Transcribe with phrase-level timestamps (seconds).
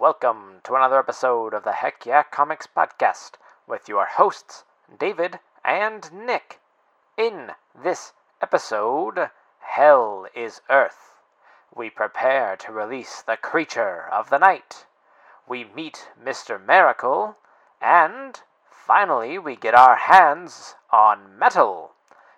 [0.00, 3.32] welcome to another episode of the Heck Yeah Comics Podcast
[3.66, 4.62] with your hosts,
[4.96, 6.60] David and Nick.
[7.16, 11.16] In this episode, Hell is Earth.
[11.74, 14.86] We prepare to release the creature of the night.
[15.48, 16.64] We meet Mr.
[16.64, 17.36] Miracle,
[17.82, 18.40] and
[18.70, 21.94] finally, we get our hands on metal.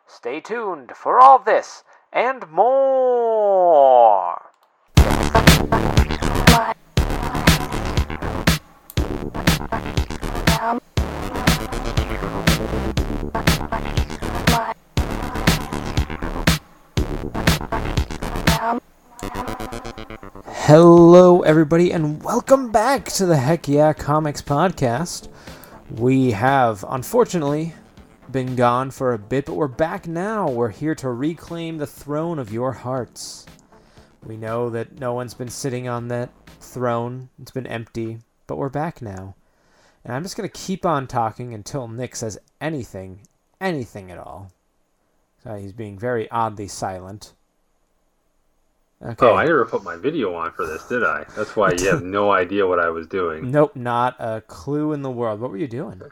[0.07, 4.51] Stay tuned for all this and more.
[20.71, 25.29] Hello, everybody, and welcome back to the Heck Yeah Comics Podcast.
[25.91, 27.75] We have, unfortunately,
[28.31, 30.49] been gone for a bit, but we're back now.
[30.49, 33.47] We're here to reclaim the throne of your hearts.
[34.25, 36.31] We know that no one's been sitting on that
[36.61, 39.35] throne, it's been empty, but we're back now.
[40.05, 43.21] And I'm just going to keep on talking until Nick says anything,
[43.61, 44.51] anything at all.
[45.43, 47.35] So he's being very oddly silent.
[49.03, 49.27] Okay.
[49.27, 51.25] Oh, I never put my video on for this, did I?
[51.35, 53.51] That's why you have no idea what I was doing.
[53.51, 55.41] Nope, not a clue in the world.
[55.41, 56.03] What were you doing?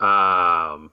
[0.00, 0.90] Um,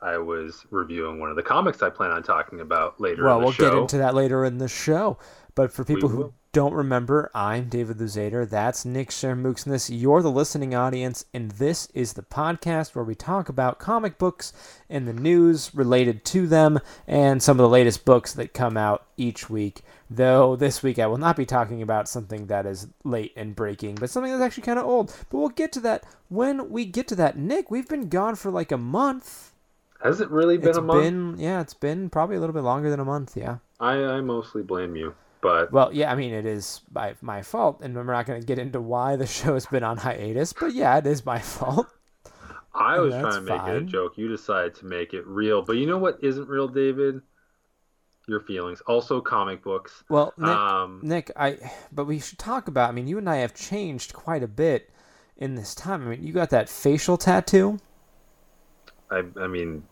[0.00, 3.24] I was reviewing one of the comics I plan on talking about later.
[3.24, 3.70] Well, in the we'll show.
[3.70, 5.18] get into that later in the show.
[5.56, 6.34] But for people who will.
[6.58, 8.44] Don't remember, I'm David Luzader.
[8.44, 9.96] That's Nick Shermooksness.
[9.96, 14.52] You're the listening audience, and this is the podcast where we talk about comic books
[14.90, 19.06] and the news related to them and some of the latest books that come out
[19.16, 19.82] each week.
[20.10, 23.94] Though this week I will not be talking about something that is late and breaking,
[23.94, 25.14] but something that's actually kind of old.
[25.30, 27.38] But we'll get to that when we get to that.
[27.38, 29.52] Nick, we've been gone for like a month.
[30.02, 31.04] Has it really been It's a month?
[31.04, 33.36] been yeah, it's been probably a little bit longer than a month.
[33.36, 33.58] Yeah.
[33.78, 37.80] I, I mostly blame you, but Well, yeah, I mean it is by my fault,
[37.82, 40.52] and we're not going to get into why the show has been on hiatus.
[40.52, 41.86] But yeah, it is my fault.
[42.74, 44.18] I and was trying to make it a joke.
[44.18, 45.62] You decided to make it real.
[45.62, 47.22] But you know what isn't real, David?
[48.26, 48.80] Your feelings.
[48.82, 50.04] Also, comic books.
[50.08, 51.58] Well, Nick, Um, Nick, I
[51.90, 52.90] but we should talk about.
[52.90, 54.90] I mean, you and I have changed quite a bit
[55.36, 56.02] in this time.
[56.02, 57.78] I mean, you got that facial tattoo,
[59.10, 59.82] I, I mean,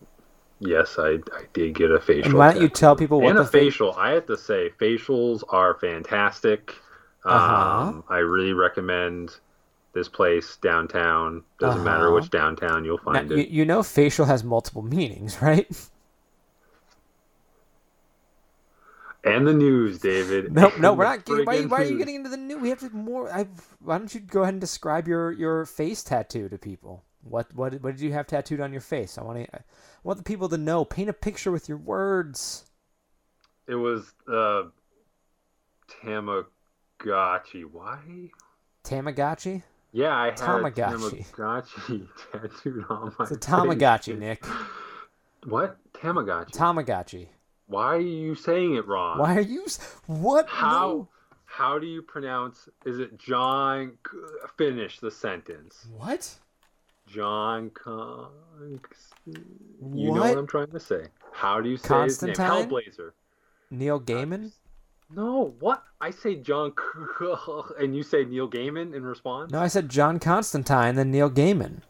[0.59, 2.25] yes, I, I did get a facial.
[2.29, 3.93] and why don't you tell people what and the a fa- facial.
[3.93, 6.73] I have to say, facials are fantastic.
[7.25, 7.89] Uh-huh.
[7.89, 9.31] Um, I really recommend
[9.93, 11.43] this place downtown.
[11.59, 12.15] Doesn't matter Uh-huh.
[12.15, 13.49] which downtown you'll find you, it.
[13.49, 15.67] you know, facial has multiple meanings, right?
[19.23, 20.51] And the news, David.
[20.53, 21.25] No, no, we're not.
[21.25, 22.57] Getting, why, why are you getting into the new?
[22.59, 23.29] We have to more.
[23.33, 23.47] I,
[23.83, 27.03] why don't you go ahead and describe your your face tattoo to people?
[27.29, 29.17] What what what did you have tattooed on your face?
[29.17, 29.55] I want to.
[29.55, 29.61] I
[30.03, 30.85] want the people to know.
[30.85, 32.65] Paint a picture with your words.
[33.67, 34.63] It was uh,
[36.03, 37.65] Tamagotchi.
[37.71, 37.99] Why?
[38.83, 39.63] Tamagotchi.
[39.91, 41.25] Yeah, I had Tamagotchi.
[41.31, 43.39] Tamagotchi tattooed on my It's a face.
[43.45, 44.45] Tamagotchi, Nick.
[45.45, 45.77] What?
[45.93, 46.51] Tamagotchi.
[46.51, 47.27] Tamagotchi.
[47.67, 49.19] Why are you saying it wrong?
[49.19, 49.65] Why are you?
[50.05, 50.47] What?
[50.47, 51.09] How No.
[51.45, 52.69] how do you pronounce?
[52.85, 53.97] Is it John?
[54.57, 55.85] Finish the sentence.
[55.97, 56.33] What?
[57.07, 58.29] John Con.
[59.25, 60.37] You know What?
[60.37, 61.05] I'm trying to say.
[61.31, 62.45] How do you say Constantine?
[62.45, 62.69] his name?
[62.69, 63.11] Hellblazer.
[63.71, 64.51] Neil Gaiman?
[65.09, 65.83] No, what?
[66.01, 66.73] I say John,
[67.79, 69.51] and you say Neil Gaiman in response.
[69.51, 71.81] No, I said John Constantine, then Neil Gaiman.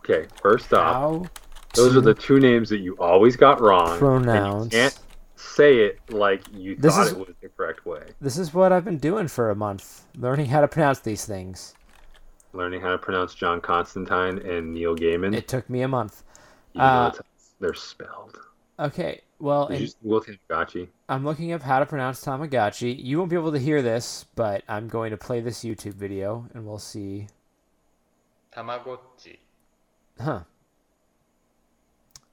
[0.00, 1.26] Okay, first off, How?
[1.74, 3.98] those to are the two names that you always got wrong.
[4.00, 4.98] You can't
[5.36, 8.02] say it like you This thought is- it was the correct way.
[8.20, 11.74] This is what I've been doing for a month, learning how to pronounce these things
[12.52, 15.34] learning how to pronounce John Constantine and Neil Gaiman.
[15.34, 16.22] It took me a month.
[16.76, 17.10] Uh,
[17.60, 18.38] they're spelled.
[18.78, 19.22] Okay.
[19.40, 20.88] Well, Tamagotchi?
[21.08, 23.02] I'm looking up how to pronounce Tamagotchi.
[23.02, 26.48] You won't be able to hear this, but I'm going to play this YouTube video
[26.54, 27.28] and we'll see.
[28.56, 29.38] Tamagotchi.
[30.20, 30.40] Huh.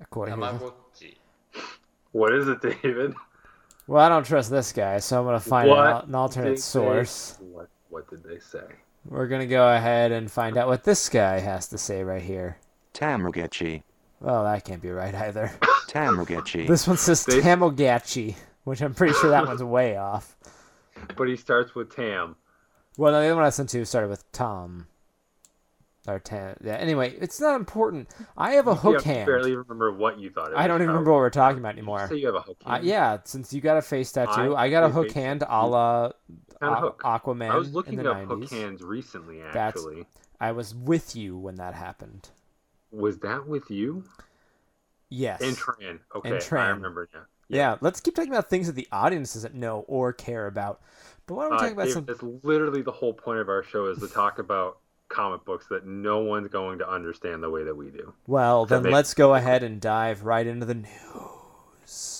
[0.02, 1.16] According Tamagotchi.
[1.54, 1.62] To...
[2.12, 3.14] What is it, David?
[3.88, 7.38] Well, I don't trust this guy, so I'm going to find an, an, alternate source.
[7.40, 8.64] What, what did they say?
[9.08, 12.22] We're going to go ahead and find out what this guy has to say right
[12.22, 12.58] here.
[12.94, 13.84] Tamagotchi.
[14.20, 15.52] Well, that can't be right either.
[15.90, 16.68] Tamagotchi.
[16.68, 20.36] This one says They- Tamagotchi, which I'm pretty sure that one's way off.
[21.16, 22.36] But he starts with Tam.
[22.98, 24.88] Well, no, the other one I sent to started with Tom.
[26.08, 26.56] Or Tam.
[26.64, 28.10] Yeah, anyway, it's not important.
[28.38, 29.26] I have a You hook have to hand.
[29.26, 30.52] barely remember what you thought.
[30.52, 32.08] It I don't even remember what we're talking about Did you anymore.
[32.08, 32.86] say you have a hook Uh, hand?
[32.86, 35.68] yeah, since you got a face tattoo, I, I got a hook face hand a
[35.68, 36.98] la And a Aqu-.
[36.98, 38.28] Aquaman I was in looking the up 90s.
[38.42, 39.40] hook hands recently.
[39.42, 40.06] That's- Actually,
[40.40, 42.30] I was with you when that happened.
[42.92, 44.04] was that with you
[45.10, 45.42] Yes.
[45.42, 46.00] and Tran?
[46.16, 46.60] Okay, And Tran.
[46.60, 47.22] I remember now.
[47.48, 50.82] Yeah, let's keep talking about things that the audience doesn't know or care about.
[51.28, 52.06] But why don't we Uh, talk about some?
[52.06, 54.80] That's literally the whole point of our show is to talk about
[55.10, 58.14] comic books that no one's going to understand the way that we do.
[58.28, 62.15] Well, then makes- let's go ahead and dive right into the news.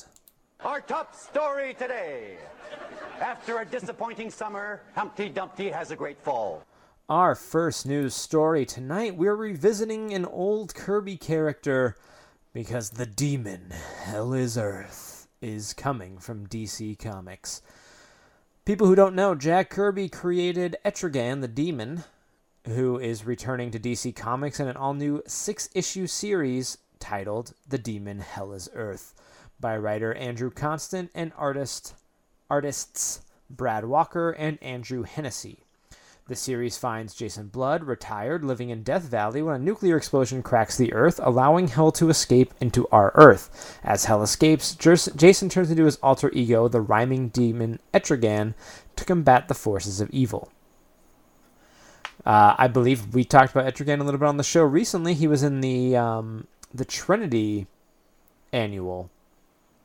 [0.66, 2.38] Our top story today.
[3.22, 6.66] After a disappointing summer, Humpty Dumpty has a great fall.
[7.08, 11.96] Our first news story tonight, we're revisiting an old Kirby character
[12.52, 13.74] because the demon,
[14.06, 17.62] Hell is Earth, is coming from DC Comics.
[18.66, 22.06] People who don't know, Jack Kirby created Etrigan the Demon,
[22.66, 27.78] who is returning to DC Comics in an all new six issue series titled The
[27.78, 29.14] Demon Hell is Earth
[29.60, 31.94] by writer Andrew Constant and artist
[32.50, 35.60] artists Brad Walker and Andrew Hennessy.
[36.28, 40.76] The series finds Jason Blood retired, living in Death Valley when a nuclear explosion cracks
[40.76, 43.80] the Earth, allowing Hell to escape into our Earth.
[43.84, 48.56] As Hell escapes, Jas- Jason turns into his alter ego, the rhyming demon Etrigan,
[48.96, 50.52] to combat the forces of evil.
[52.26, 55.14] Uh, I believe we talked about Etrigan a little bit on the show recently.
[55.14, 57.68] He was in the um, the Trinity
[58.52, 59.12] annual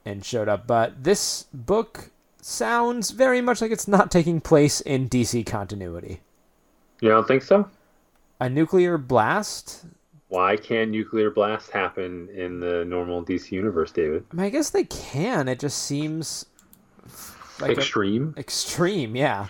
[0.05, 2.11] and showed up, but this book
[2.41, 6.20] sounds very much like it's not taking place in DC continuity.
[7.00, 7.69] You don't think so?
[8.41, 9.85] A nuclear blast?
[10.29, 14.25] Why can't nuclear blasts happen in the normal DC universe, David?
[14.32, 15.49] I, mean, I guess they can.
[15.49, 16.46] It just seems
[17.61, 18.35] like a- Extreme.
[18.38, 19.17] extreme.
[19.17, 19.49] Yeah.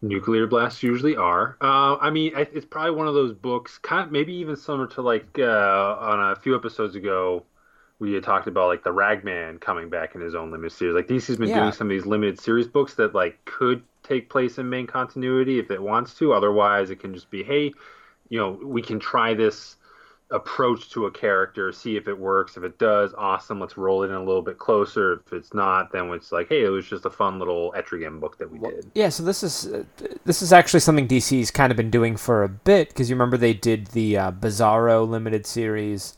[0.00, 1.56] nuclear blasts usually are.
[1.60, 5.02] Uh, I mean, it's probably one of those books, kind of, maybe even similar to
[5.02, 7.44] like uh, on a few episodes ago,
[8.02, 10.96] we had talked about like the Ragman coming back in his own limited series.
[10.96, 11.60] Like DC's been Yeah.
[11.60, 15.60] doing some of these limited series books that like could take place in main continuity
[15.60, 16.32] if it wants to.
[16.32, 17.72] Otherwise, it can just be, hey,
[18.28, 19.76] you know, we can try this
[20.32, 22.56] approach to a character, see if it works.
[22.56, 23.60] If it does, awesome.
[23.60, 25.22] Let's roll it in a little bit closer.
[25.24, 28.36] If it's not, then it's like, hey, it was just a fun little Etrigan book
[28.38, 28.90] that we did.
[28.94, 29.84] Yeah, so this is uh,
[30.24, 33.36] this is actually something DC's kind of been doing for a bit because you remember
[33.36, 36.16] they did the uh, Bizarro limited series,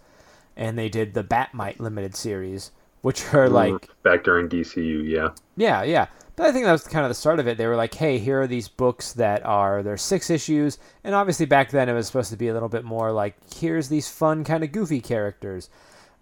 [0.57, 2.71] and they did the Batmite limited series,
[3.03, 5.29] which are like back during DCU, yeah.
[5.57, 6.07] Yeah, yeah.
[6.37, 7.59] But I think that was kind of the start of it.
[7.59, 11.47] They were like, "Hey, here are these books that are there's six issues," and obviously
[11.47, 14.43] back then it was supposed to be a little bit more like, "Here's these fun
[14.43, 15.71] kind of goofy characters."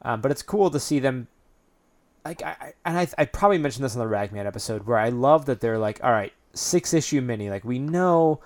[0.02, 1.28] Um, but it's cool to see them.
[2.24, 5.08] Like, I, I and I, I probably mentioned this on the Ragman episode where I
[5.08, 8.40] love that they're like, "All right, six issue mini." Like we know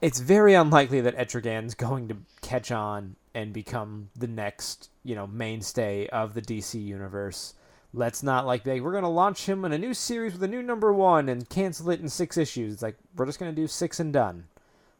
[0.00, 5.26] it's very unlikely that Etrigan's going to catch on and become the next, you know,
[5.26, 7.54] mainstay of the DC universe.
[7.94, 10.62] Let's not like be we're gonna launch him in a new series with a new
[10.62, 12.74] number one and cancel it in six issues.
[12.74, 14.44] It's like we're just gonna do six and done.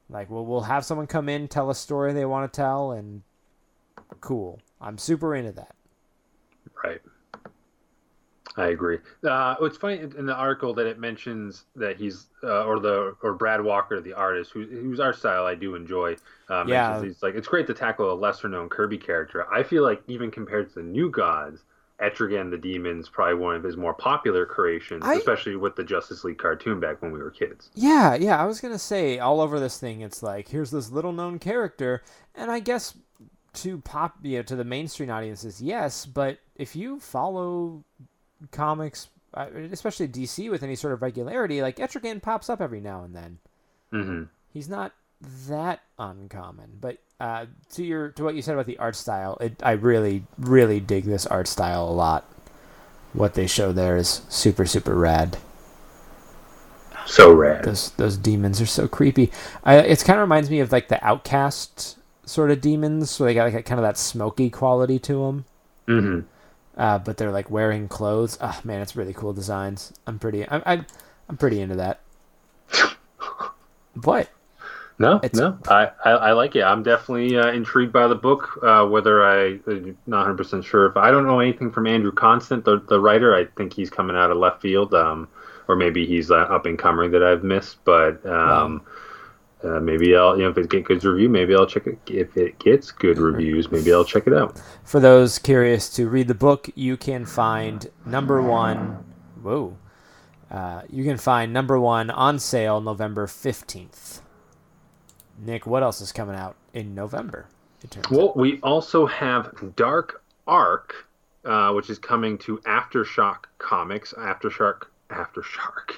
[0.09, 3.23] Like we'll we'll have someone come in, tell a story they want to tell, and
[4.21, 4.61] cool.
[4.81, 5.75] I'm super into that.
[6.83, 7.01] Right.
[8.59, 8.99] I agree.
[9.25, 13.35] Uh, it's funny in the article that it mentions that he's uh, or the or
[13.35, 16.17] Brad Walker, the artist, who, whose art style I do enjoy.
[16.49, 17.01] Uh, Yeah.
[17.03, 19.47] he's like it's great to tackle a lesser known Kirby character.
[19.53, 21.63] I feel like even compared to the New Gods,
[22.01, 26.25] Etrigan the Demon's probably one of his more popular creations, I- especially with the Justice
[26.25, 27.71] League cartoon back when we were kids.
[27.75, 28.41] Yeah, yeah.
[28.41, 32.03] I was gonna say all over this thing, it's like here's this little known character,
[32.35, 32.97] and I guess
[33.55, 36.07] to pop, you know, to the mainstream audiences, yes.
[36.07, 37.83] But if you follow
[38.51, 43.05] comics, uh, especially DC, with any sort of regularity, like Etrigan pops up every now
[43.05, 43.39] and then.
[43.91, 44.93] hmm He's not
[45.49, 49.61] that uncommon, but uh, to your to what you said about the art style, it,
[49.63, 52.25] I really really dig this art style a lot.
[53.13, 55.39] What they show there is super super rad.
[57.07, 57.65] So rad.
[57.65, 59.33] Those those demons are so creepy.
[59.65, 63.35] I, it's kind of reminds me of like the Outcast sort of demons, so they
[63.35, 65.45] got like a, kind of that smoky quality to them.
[65.87, 66.21] hmm
[66.79, 68.39] Uh, but they're like wearing clothes.
[68.41, 69.93] Oh man, it's really cool designs.
[70.07, 70.49] I'm pretty.
[70.49, 70.87] I'm I'm,
[71.29, 72.01] I'm pretty into that.
[74.05, 74.29] What?
[75.01, 76.63] No, It's- no, I, I, I like it.
[76.63, 78.59] I'm definitely uh, intrigued by the book.
[78.63, 82.11] Uh, whether I, I'm not 100 percent sure if I don't know anything from Andrew
[82.13, 83.35] Constant, the, the writer.
[83.35, 85.29] I think he's coming out of left field, um,
[85.69, 87.79] or maybe he's uh, up and comer that I've missed.
[87.85, 88.83] But um,
[89.65, 91.99] uh, maybe I'll, you know, if it gets good review, maybe I'll check it.
[92.07, 94.61] If it gets good reviews, maybe I'll check it out.
[94.85, 99.05] For those curious to read the book, you can find number one.
[99.43, 99.77] Whoa.
[100.51, 104.21] Uh, you can find number one on sale November 15th.
[105.39, 107.47] Nick, what else is coming out in November?
[107.91, 108.13] turns out?
[108.13, 111.07] Well, we also have Dark Ark,
[111.45, 114.15] uh, which is coming to Aftershock Comics.
[114.15, 115.97] Aftershock, Aftershock,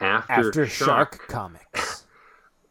[0.00, 2.01] After Shark Comics.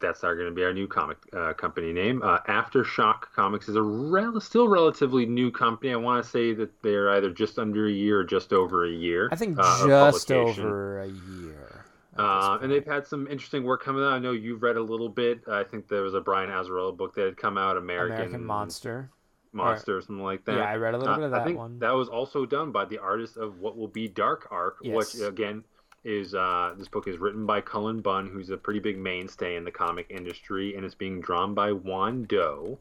[0.01, 2.21] That's our going to be our new comic uh, company name.
[2.23, 5.93] Uh, Aftershock Comics is a rel- still relatively new company.
[5.93, 8.89] I want to say that they're either just under a year or just over a
[8.91, 9.29] year.
[9.31, 11.85] I think uh, just over a year.
[12.17, 14.11] Uh, and they've had some interesting work coming out.
[14.11, 15.43] I know you've read a little bit.
[15.47, 19.09] I think there was a Brian Azzarello book that had come out, American, American Monster.
[19.53, 20.57] Monster, or something like that.
[20.57, 21.79] Yeah, I read a little Uh, bit of I that think one.
[21.79, 24.95] that was also done by the artist of what will be Dark Ark, Yes.
[25.15, 25.63] which again
[26.03, 29.63] is uh, this book is written by Cullen Bunn, who's a pretty big mainstay in
[29.63, 32.79] the comic industry, and it's being drawn by Juan Doe.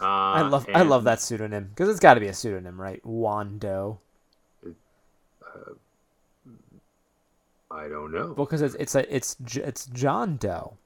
[0.00, 3.04] Uh, I love I love that pseudonym because it's got to be a pseudonym, right?
[3.04, 3.98] Juan Wando.
[7.70, 8.34] I don't know.
[8.36, 10.76] Well, because it's it's a, it's it's John Doe.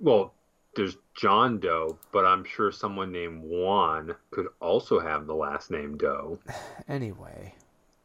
[0.00, 0.32] Well,
[0.76, 5.96] there's John Doe, but I'm sure someone named Juan could also have the last name
[5.96, 6.38] Doe.
[6.88, 7.54] Anyway,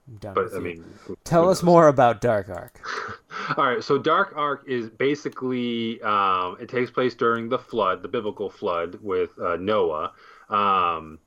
[0.07, 0.83] But I mean,
[1.23, 2.81] tell us more about Dark Ark.
[3.57, 8.09] All right, so Dark Ark is basically um, it takes place during the flood, the
[8.09, 10.11] biblical flood with uh, Noah.
[10.49, 11.19] Um,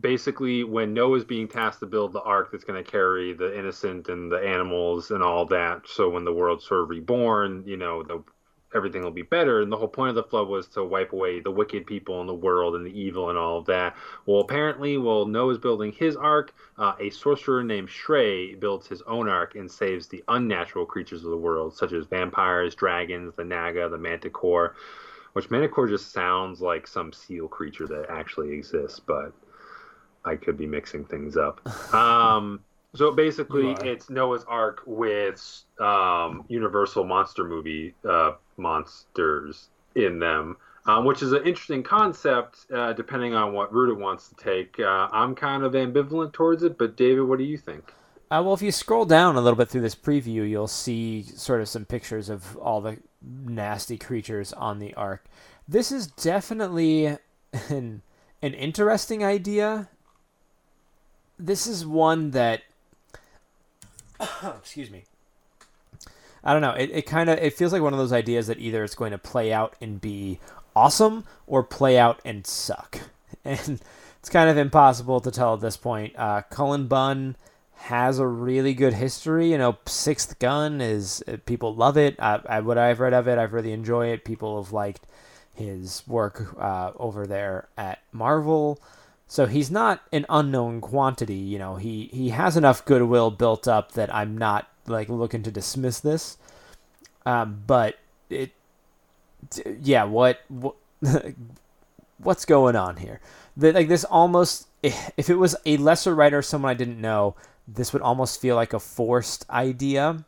[0.00, 3.58] basically, when Noah is being tasked to build the ark that's going to carry the
[3.58, 7.76] innocent and the animals and all that, so when the world's sort of reborn, you
[7.76, 8.22] know, the
[8.74, 9.62] everything will be better.
[9.62, 12.26] And the whole point of the flood was to wipe away the wicked people in
[12.26, 13.96] the world and the evil and all of that.
[14.26, 19.28] Well, apparently, while Noah's building his ark, uh, a sorcerer named Shrae builds his own
[19.28, 23.88] ark and saves the unnatural creatures of the world, such as vampires, dragons, the Naga,
[23.88, 24.74] the Manticore.
[25.32, 29.32] Which Manticore just sounds like some seal creature that actually exists, but
[30.24, 31.60] I could be mixing things up.
[31.94, 32.60] Um,
[32.94, 41.04] so basically, it's Noah's Ark with um, Universal monster movie uh, monsters in them, um,
[41.04, 44.78] which is an interesting concept uh, depending on what route it wants to take.
[44.78, 47.92] Uh, I'm kind of ambivalent towards it, but David, what do you think?
[48.30, 51.62] Uh, well, if you scroll down a little bit through this preview, you'll see sort
[51.62, 55.24] of some pictures of all the nasty creatures on the ark.
[55.66, 57.16] This is definitely
[57.70, 58.02] an
[58.42, 59.88] an interesting idea.
[61.38, 62.62] This is one that,
[64.44, 65.04] excuse me.
[66.44, 66.72] I don't know.
[66.72, 69.12] It, it kind of it feels like one of those ideas that either it's going
[69.12, 70.38] to play out and be
[70.74, 73.00] awesome or play out and suck,
[73.44, 73.80] and
[74.20, 76.14] it's kind of impossible to tell at this point.
[76.16, 77.36] Uh, Cullen Bunn
[77.74, 79.50] has a really good history.
[79.50, 82.16] You know, Sixth Gun is uh, people love it.
[82.18, 84.24] I, I, what I've read of it, I've really enjoyed it.
[84.24, 85.06] People have liked
[85.54, 88.80] his work uh, over there at Marvel.
[89.26, 91.34] So he's not an unknown quantity.
[91.34, 95.50] You know, he he has enough goodwill built up that I'm not like looking to
[95.50, 96.38] dismiss this.
[97.26, 97.98] Um, but
[98.30, 98.52] it,
[99.82, 100.76] yeah, what what
[102.18, 103.20] what's going on here?
[103.56, 107.34] The, like this almost if it was a lesser writer, someone I didn't know,
[107.66, 110.24] this would almost feel like a forced idea.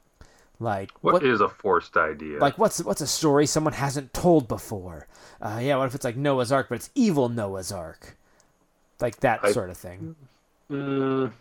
[0.59, 2.39] Like what is a forced idea?
[2.39, 5.07] like what's what's a story someone hasn't told before?
[5.41, 8.19] Uh, yeah, what if it's like Noah's Ark, but it's evil Noah's Ark,
[9.01, 10.17] like that I- sort of thing.
[10.71, 11.33] Mm,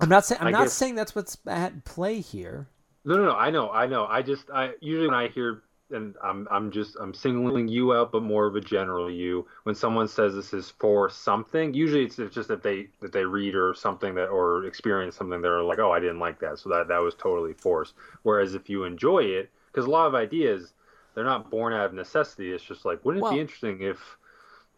[0.00, 2.68] I'm not saying I'm I not guess- saying that's what's at play here.
[3.04, 3.36] No, no, no.
[3.36, 4.06] I know, I know.
[4.06, 5.62] I just, I usually when I hear,
[5.92, 9.46] and I'm, I'm just, I'm singling you out, but more of a general you.
[9.62, 13.24] When someone says this is for something, usually it's, it's just that they that they
[13.24, 16.68] read or something that or experience something they're like, oh, I didn't like that, so
[16.70, 17.94] that that was totally forced.
[18.24, 20.72] Whereas if you enjoy it, because a lot of ideas,
[21.14, 22.52] they're not born out of necessity.
[22.52, 23.98] It's just like, wouldn't it Well- be interesting if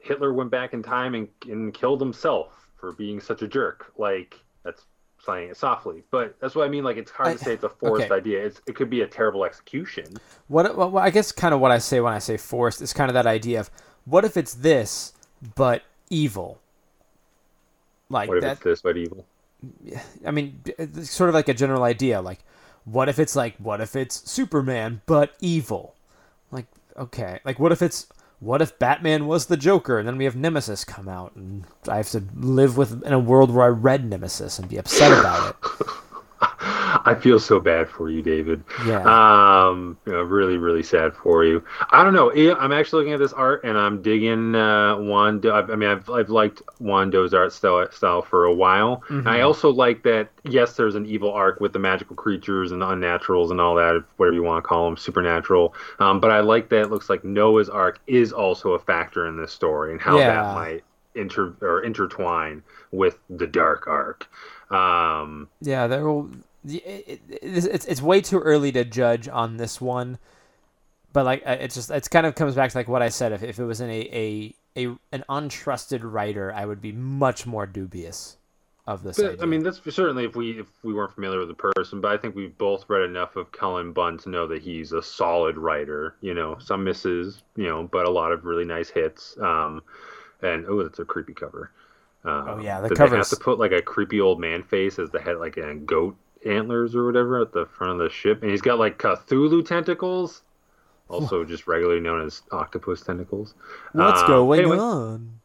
[0.01, 3.91] Hitler went back in time and, and killed himself for being such a jerk?
[3.97, 4.85] Like that's
[5.29, 6.85] saying it softly, but that's what I mean.
[6.85, 8.15] Like it's hard I- to say it's a forced okay.
[8.15, 8.47] idea.
[8.47, 10.07] It's it could be a terrible execution.
[10.49, 13.11] What, what I guess kind of what I say when I say forced is kind
[13.11, 13.71] of that idea of
[14.05, 15.13] what if it's this
[15.55, 16.61] but evil.
[18.09, 18.53] Like What if that.
[18.53, 19.27] it's this but evil?
[20.27, 22.21] I mean, it's uh, sort of like a general idea.
[22.21, 22.39] Like,
[22.85, 25.95] what if it's like, what if it's Superman but evil?
[26.51, 26.67] Like,
[26.97, 27.41] okay.
[27.45, 28.07] Like, what if it's,
[28.41, 31.97] what if Batman was the Joker and then we have Nemesis come out and I
[31.97, 35.51] have to live with in a world where I read Nemesis and be upset about
[35.51, 35.68] it?
[37.05, 38.63] I feel so bad for you, David.
[38.87, 39.03] Yeah.
[39.03, 41.63] Um, you know, really, really sad for you.
[41.91, 42.31] I don't know.
[42.57, 45.53] I'm actually looking at this art and I'm digging uh, Wando.
[45.53, 49.03] I I mean, I've, I've liked Wando's art style, style for a while.
[49.09, 49.29] Mm-hmm.
[49.29, 50.29] I also like that.
[50.45, 54.03] Yes, there's an evil ark with the magical creatures and the unnaturals and all that,
[54.17, 55.75] whatever you want to call them, supernatural.
[55.99, 56.83] Um, but I like that.
[56.83, 60.29] It looks like Noah's ark is also a factor in this story and how Yeah.
[60.43, 64.27] that might inter or intertwine with the dark ark.
[64.71, 66.31] Um, Yeah, there will.
[66.69, 70.19] It, it, it's, it's way too early to judge on this one,
[71.13, 73.33] but like it's just it's kind of comes back to like what I said.
[73.33, 77.47] If, if it was in a, a a an untrusted writer, I would be much
[77.47, 78.37] more dubious
[78.87, 79.19] of this.
[79.19, 79.43] But.
[79.43, 82.17] I mean, that's certainly if we if we weren't familiar with the person, but I
[82.17, 86.15] think we've both read enough of Cullen Bunn to know that he's a solid writer.
[86.21, 89.37] You know, some misses, you know, but a lot of really nice hits.
[89.41, 89.83] Um,
[90.41, 91.71] and oh, that's a creepy cover.
[92.25, 94.99] Um, Oh, yeah, the did they have to put like a creepy old man face
[94.99, 96.17] as the head, like a goat
[96.49, 100.43] antlers or whatever, at the front of the ship, and he's got like Cthulhu tentacles,
[101.09, 103.55] also just regularly known as octopus tentacles.
[103.93, 105.41] what's Um, going anyway, on?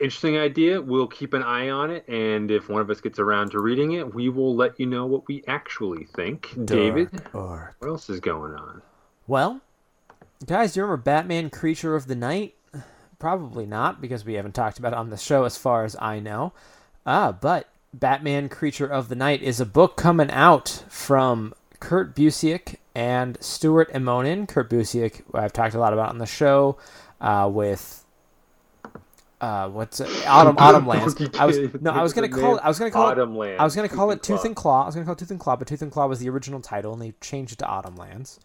[0.00, 0.80] interesting idea.
[0.80, 3.92] We'll keep an eye on it, and if one of us gets around to reading
[3.92, 6.50] it, we will let you know what we actually think.
[6.64, 7.76] David, Dark Ark.
[7.78, 8.82] what else is going on?
[9.26, 9.60] Well,
[10.46, 12.54] guys, do you remember Batman Creature of the Night?
[13.18, 16.20] Probably not, because we haven't talked about it on the show as far as I
[16.20, 16.52] know.
[17.06, 22.76] Ah, but Batman Creature of the Night is a book coming out from Kurt Busiek
[22.94, 24.48] and Stuart Immonen.
[24.48, 26.78] Kurt Busiek, I've talked a lot about on the show,
[27.20, 28.04] uh, with
[29.40, 30.08] uh, what's it?
[30.26, 31.14] Autumn Autumn Lands.
[31.38, 32.62] I was no, I was gonna call it.
[32.64, 33.18] I was gonna call it.
[33.18, 33.60] Lands.
[33.60, 34.82] I was gonna call it Tooth and Claw.
[34.82, 36.60] I was gonna call it Tooth and Claw, but Tooth and Claw was the original
[36.60, 38.40] title, and they changed it to Autumn Lands.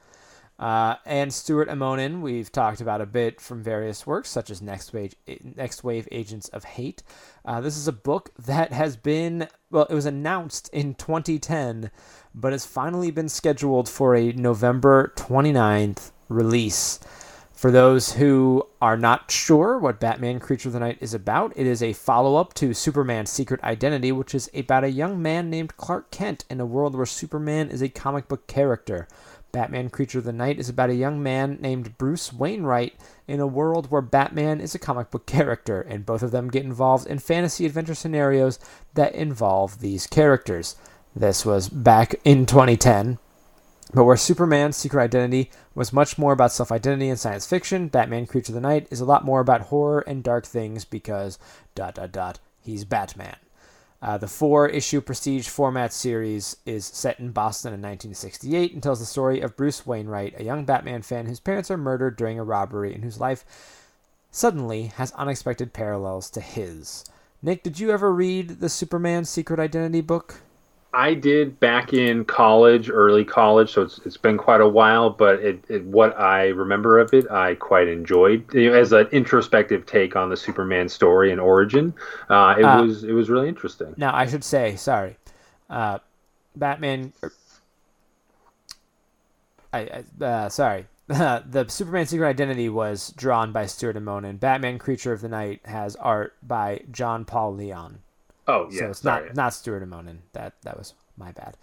[0.61, 4.93] Uh, and Stuart Immonen, we've talked about a bit from various works such as Next
[4.93, 5.15] Wave,
[5.55, 7.01] Next Wave Agents of Hate.
[7.43, 11.89] Uh, this is a book that has been well, it was announced in 2010,
[12.35, 16.99] but has finally been scheduled for a November 29th release.
[17.61, 21.67] For those who are not sure what Batman Creature of the Night is about, it
[21.67, 25.77] is a follow up to Superman's Secret Identity, which is about a young man named
[25.77, 29.07] Clark Kent in a world where Superman is a comic book character.
[29.51, 32.95] Batman Creature of the Night is about a young man named Bruce Wainwright
[33.27, 36.63] in a world where Batman is a comic book character, and both of them get
[36.63, 38.59] involved in fantasy adventure scenarios
[38.93, 40.75] that involve these characters.
[41.15, 43.17] This was back in 2010.
[43.93, 48.25] But where Superman's secret identity was much more about self identity and science fiction, Batman
[48.25, 51.37] Creature of the Night is a lot more about horror and dark things because,
[51.75, 53.35] dot, dot, dot, he's Batman.
[54.01, 58.99] Uh, the four issue prestige format series is set in Boston in 1968 and tells
[58.99, 62.43] the story of Bruce Wainwright, a young Batman fan whose parents are murdered during a
[62.43, 63.45] robbery and whose life
[64.31, 67.05] suddenly has unexpected parallels to his.
[67.43, 70.41] Nick, did you ever read the Superman Secret Identity book?
[70.93, 75.09] I did back in college, early college, so it's, it's been quite a while.
[75.09, 79.07] But it, it, what I remember of it, I quite enjoyed You know, as an
[79.11, 81.93] introspective take on the Superman story and origin.
[82.29, 83.93] Uh, it Uh, was it was really interesting.
[83.97, 85.17] Now, I should say, sorry,
[85.69, 85.99] uh,
[86.55, 87.13] Batman.
[87.23, 87.31] er,
[89.73, 90.87] I, I uh, sorry.
[91.07, 94.39] the Superman Secret Identity was drawn by Stuart Immonen.
[94.39, 97.99] Batman Creature of the Night has art by John Paul Leon.
[98.51, 99.27] Oh yeah, so it's sorry.
[99.27, 100.17] not not Stuart Immonen.
[100.33, 101.57] That that was my bad.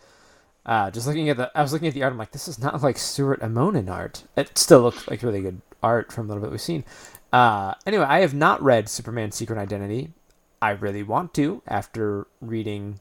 [0.67, 2.13] Uh, just looking at the, I was looking at the art.
[2.13, 4.25] I'm like, this is not like Stuart Immonen art.
[4.37, 6.85] It still looks like really good art from a little bit we've seen.
[7.33, 10.13] Uh, anyway, I have not read Superman Secret Identity.
[10.61, 13.01] I really want to after reading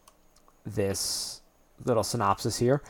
[0.66, 1.42] this
[1.84, 2.82] little synopsis here.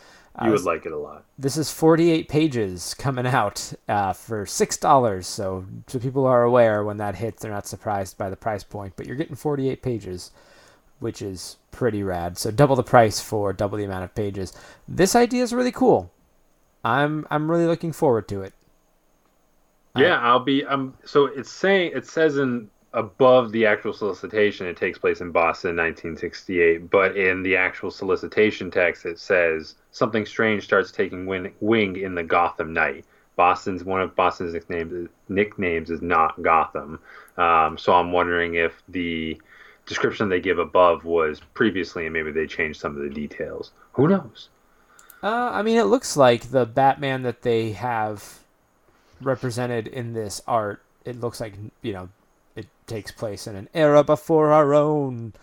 [0.41, 1.25] you Uh, would like it a lot.
[1.39, 5.25] this is 48 pages coming out uh, for six dollars.
[5.25, 8.93] So, so people are aware when that hits, they're not surprised by the price point.
[8.95, 10.31] But you're getting 48 pages,
[10.99, 12.37] which is pretty rad.
[12.37, 14.53] So double the price for double the amount of pages.
[14.87, 16.11] This idea is really cool.
[16.83, 18.53] I'm I'm really looking forward to it.
[19.95, 20.63] Yeah, I'll be.
[20.63, 25.31] Um, so it's saying it says in above the actual solicitation, it takes place in
[25.31, 26.89] Boston, 1968.
[26.89, 32.15] But in the actual solicitation text, it says something strange starts taking win- wing in
[32.15, 33.05] the Gotham night.
[33.35, 35.09] Boston's one of Boston's nicknames.
[35.29, 36.99] Nicknames is not Gotham.
[37.37, 39.39] Um, so I'm wondering if the
[39.87, 43.71] description they give above was previously, and maybe they changed some of the details.
[43.93, 44.49] Who knows?
[45.23, 48.39] Uh, I mean, it looks like the Batman that they have
[49.19, 50.83] represented in this art.
[51.05, 52.09] It looks like you know
[52.55, 55.33] it takes place in an era before our own,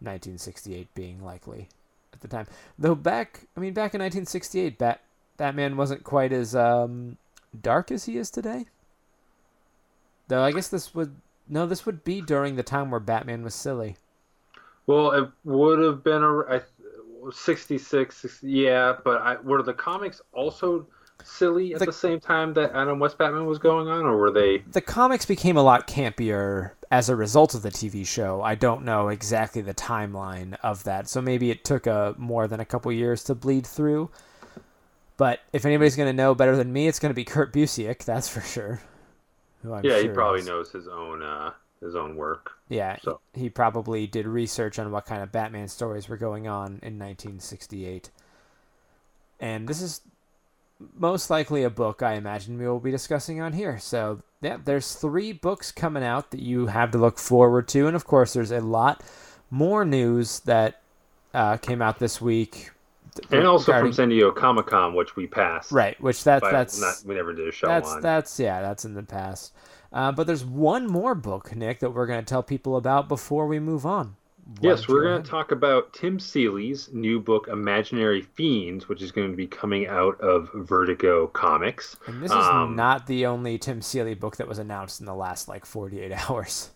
[0.00, 1.68] 1968 being likely
[2.12, 2.46] at the time.
[2.78, 5.00] Though back, I mean, back in 1968, Bat
[5.36, 7.16] Batman wasn't quite as um,
[7.60, 8.66] dark as he is today.
[10.28, 11.16] Though I guess this would
[11.48, 13.96] no, this would be during the time where Batman was silly.
[14.86, 16.60] Well, it would have been a I,
[17.32, 20.86] 66, 60, yeah, but I, were the comics also
[21.24, 24.30] silly at The- the, same time that Adam West Batman was going on, or were
[24.30, 24.58] they?
[24.70, 28.42] the comics became a lot campier as a result of the TV show.
[28.42, 32.60] I don't know exactly the timeline of that, so maybe it took a more than
[32.60, 34.10] a couple years to bleed through.
[35.16, 38.04] But if anybody's going to know better than me, it's going to be Kurt Busiek,
[38.04, 38.80] that's for sure.
[39.82, 42.52] Yeah, he probably is- knows his own uh, his own work.
[42.68, 46.46] Yeah, So- he, he probably did research on what kind of Batman stories were going
[46.48, 48.10] on in 1968.
[49.40, 50.00] And this is
[50.98, 53.78] most likely a book I imagine we will be discussing on here.
[53.78, 57.86] So, yeah, there's three books coming out that you have to look forward to.
[57.86, 59.02] And of course, there's a lot
[59.50, 60.80] more news that
[61.34, 62.70] uh, came out this week.
[63.30, 65.72] And also regarding- from San Diego Comic Con, which we passed.
[65.72, 68.00] right, which that's that's not, we never did a show that's on.
[68.02, 69.52] that's yeah, that's in the past.
[69.92, 73.46] Uh, but there's one more book, Nick, that we're going to tell people about before
[73.46, 74.16] we move on.
[74.60, 79.10] Why Yes, we're going to talk about Tim Seeley's new book, Imaginary Fiends, which is
[79.10, 81.96] going to be coming out of Vertigo Comics.
[82.06, 85.14] And this is Um, not the only Tim Seeley book that was announced in the
[85.14, 86.70] last like 48 hours.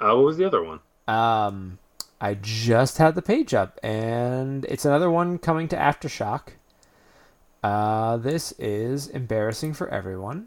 [0.00, 0.80] Uh, what was the other one?
[1.08, 1.78] Um,
[2.24, 6.54] I just had the page up, and it's another one coming to Aftershock.
[7.62, 10.46] Uh, this is embarrassing for everyone.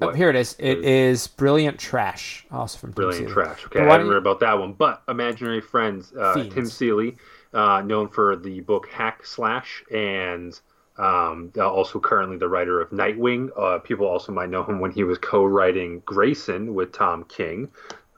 [0.00, 0.56] Oh, here it is.
[0.58, 3.32] It is- Brilliant Trash, also from Tim Brilliant Seeley.
[3.44, 3.66] Trash.
[3.66, 4.72] Okay, I don't read about that one.
[4.72, 7.18] But Imaginary Friends, uh, Tim Seeley,
[7.52, 10.58] uh, known for the book Hack Slash, and
[10.96, 13.50] um, also currently the writer of Nightwing.
[13.54, 17.68] Uh, people also might know him when he was co-writing Grayson with Tom King.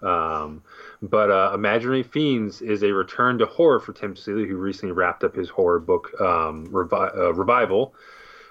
[0.01, 0.63] Um,
[1.03, 5.25] but uh, Imaginary Fiends is a return to horror for Tim Seeley, who recently wrapped
[5.25, 7.95] up his horror book um, revi- uh, revival.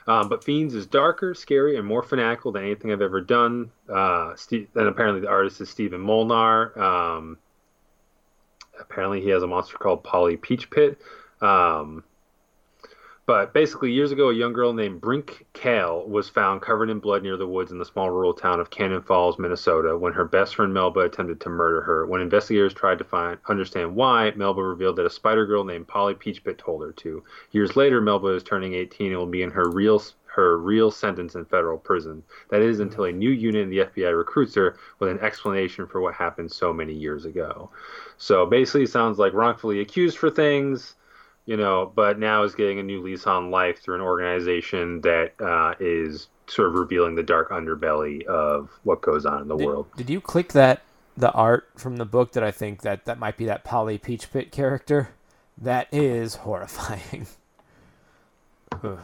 [0.07, 3.71] Um, but Fiends is darker, scary, and more fanatical than anything I've ever done.
[3.89, 6.79] Uh, Steve, and apparently the artist is Stephen Molnar.
[6.79, 7.37] Um,
[8.79, 10.99] apparently he has a monster called Polly Peach Pit.
[11.41, 12.03] Um,
[13.27, 17.23] but basically, years ago, a young girl named Brink Kale was found covered in blood
[17.23, 20.55] near the woods in the small rural town of Cannon Falls, Minnesota, when her best
[20.55, 22.05] friend Melba attempted to murder her.
[22.05, 26.13] When investigators tried to find understand why, Melba revealed that a spider girl named Polly
[26.13, 27.23] Peachpit told her to.
[27.51, 30.03] Years later, Melba is turning 18 and will be in her real
[30.35, 32.21] her real sentence in federal prison.
[32.49, 36.01] That is until a new unit in the FBI recruits her with an explanation for
[36.01, 37.71] what happened so many years ago.
[38.17, 40.95] So basically, sounds like wrongfully accused for things
[41.45, 45.33] you know, but now is getting a new lease on life through an organization that
[45.39, 49.65] uh, is sort of revealing the dark underbelly of what goes on in the Did,
[49.65, 49.87] world.
[49.95, 50.81] did you click that
[51.17, 54.31] the art from the book that I think that that might be that Polly Peach
[54.31, 55.09] Pit character?
[55.57, 57.27] That is horrifying.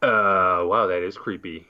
[0.00, 1.66] Uh, wow, that is creepy.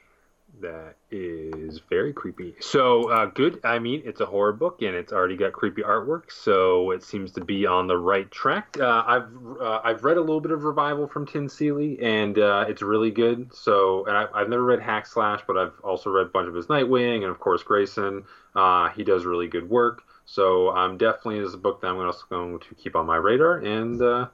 [0.60, 2.56] That is very creepy.
[2.60, 3.60] So, uh, good.
[3.64, 7.32] I mean, it's a horror book and it's already got creepy artwork, so it seems
[7.32, 8.76] to be on the right track.
[8.80, 9.28] Uh, I've
[9.60, 13.10] uh, I've read a little bit of Revival from Tim Seeley, and uh, it's really
[13.10, 13.54] good.
[13.54, 16.54] So, and I, I've never read Hack Slash, but I've also read a bunch of
[16.54, 18.24] his Nightwing, and of course Grayson.
[18.56, 20.02] Uh, he does really good work.
[20.24, 23.58] So, I'm definitely is a book that I'm also going to keep on my radar
[23.58, 24.28] and uh,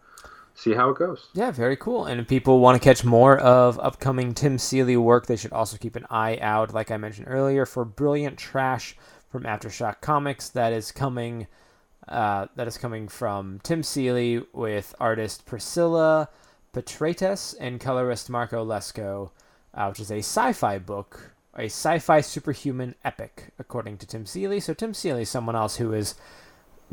[0.55, 1.29] see how it goes.
[1.35, 2.07] Yeah, very cool.
[2.07, 5.77] And if people want to catch more of upcoming Tim Seeley work, they should also
[5.77, 8.97] keep an eye out, like I mentioned earlier, for Brilliant Trash
[9.31, 10.49] from Aftershock Comics.
[10.49, 11.47] That is coming.
[12.07, 16.29] Uh, that is coming from Tim Seeley with artist Priscilla
[16.75, 19.31] Petraites and colorist Marco Lesko,
[19.73, 24.61] uh, which is a sci-fi book, a sci-fi superhuman epic, according to Tim Seeley.
[24.61, 26.15] So Tim Seeley is someone else who is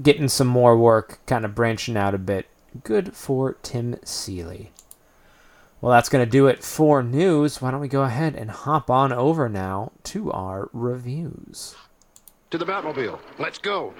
[0.01, 2.45] getting some more work, kind of branching out a bit.
[2.83, 4.71] Good for Tim Seeley.
[5.81, 7.61] Well, that's going to do it for news.
[7.61, 11.75] Why don't we go ahead and hop on over now to our reviews?
[12.51, 13.19] To the Batmobile.
[13.39, 13.93] Let's go.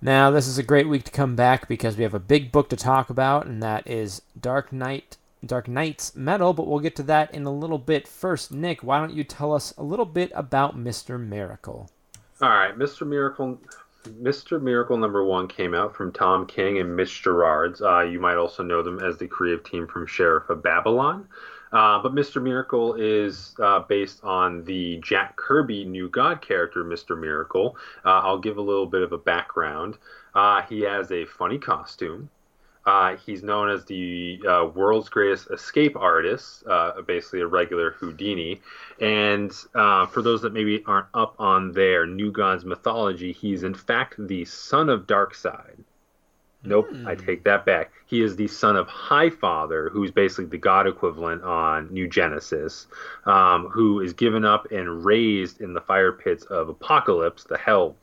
[0.00, 2.68] Now, this is a great week to come back because we have a big book
[2.70, 6.52] to talk about, and that is Dark Knight, Dark Nights Metal.
[6.52, 8.08] But we'll get to that in a little bit.
[8.08, 11.90] First, Nick, why don't you tell us a little bit about Mister Miracle?
[12.40, 13.06] All right, Mr.
[13.06, 13.60] Miracle.
[14.04, 14.60] Mr.
[14.60, 17.80] Miracle number one came out from Tom King and Mitch Gerads.
[17.80, 21.28] Uh, you might also know them as the creative team from Sheriff of Babylon.
[21.72, 22.42] Uh, but Mr.
[22.42, 27.18] Miracle is uh, based on the Jack Kirby New God character, Mr.
[27.18, 27.76] Miracle.
[28.04, 29.96] Uh, I'll give a little bit of a background.
[30.34, 32.28] Uh, he has a funny costume.
[32.84, 38.60] Uh, he's known as the uh, world's greatest escape artist, uh, basically a regular Houdini.
[39.00, 43.74] And uh, for those that maybe aren't up on their New Gods mythology, he's in
[43.74, 45.84] fact the son of Darkseid.
[46.64, 47.90] Nope, I take that back.
[48.06, 52.86] He is the son of Highfather, who's basically the god equivalent on New Genesis,
[53.26, 57.96] um, who is given up and raised in the fire pits of Apokolips, the hell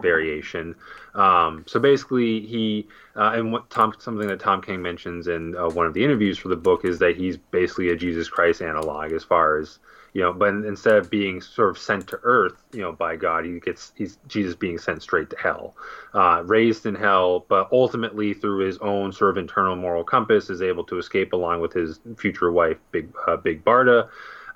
[0.00, 0.74] variation.
[1.14, 5.68] Um, so basically, he uh, and what Tom something that Tom King mentions in uh,
[5.68, 9.12] one of the interviews for the book is that he's basically a Jesus Christ analog
[9.12, 9.78] as far as
[10.12, 10.32] you know.
[10.32, 13.92] But instead of being sort of sent to Earth, you know, by God, he gets
[13.96, 15.74] he's Jesus being sent straight to hell,
[16.14, 20.62] uh, raised in hell, but ultimately through his own sort of internal moral compass is
[20.62, 24.08] able to escape along with his future wife, Big uh, Big Barda.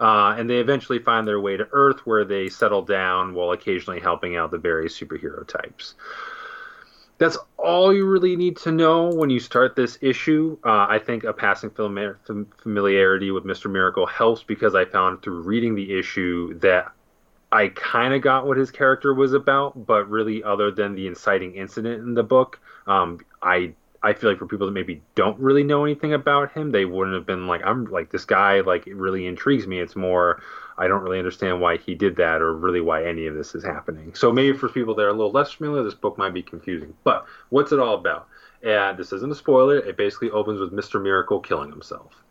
[0.03, 4.01] Uh, and they eventually find their way to Earth, where they settle down while occasionally
[4.01, 5.95] helping out the various superhero types.
[7.19, 10.59] That's all you really need to know when you start this issue.
[10.65, 12.19] Uh, I think a passing familiar,
[12.61, 13.71] familiarity with Mr.
[13.71, 16.91] Miracle helps because I found through reading the issue that
[17.53, 21.55] I kind of got what his character was about, but really, other than the inciting
[21.55, 25.63] incident in the book, um, I I feel like for people that maybe don't really
[25.63, 28.97] know anything about him, they wouldn't have been like, I'm like this guy, like it
[28.97, 29.81] really intrigues me.
[29.81, 30.43] It's more,
[30.77, 33.63] I don't really understand why he did that or really why any of this is
[33.63, 34.15] happening.
[34.15, 36.95] So maybe for people that are a little less familiar, this book might be confusing.
[37.05, 38.27] But what's it all about?
[38.63, 39.79] And this isn't a spoiler.
[39.79, 41.01] It basically opens with Mr.
[41.01, 42.23] Miracle killing himself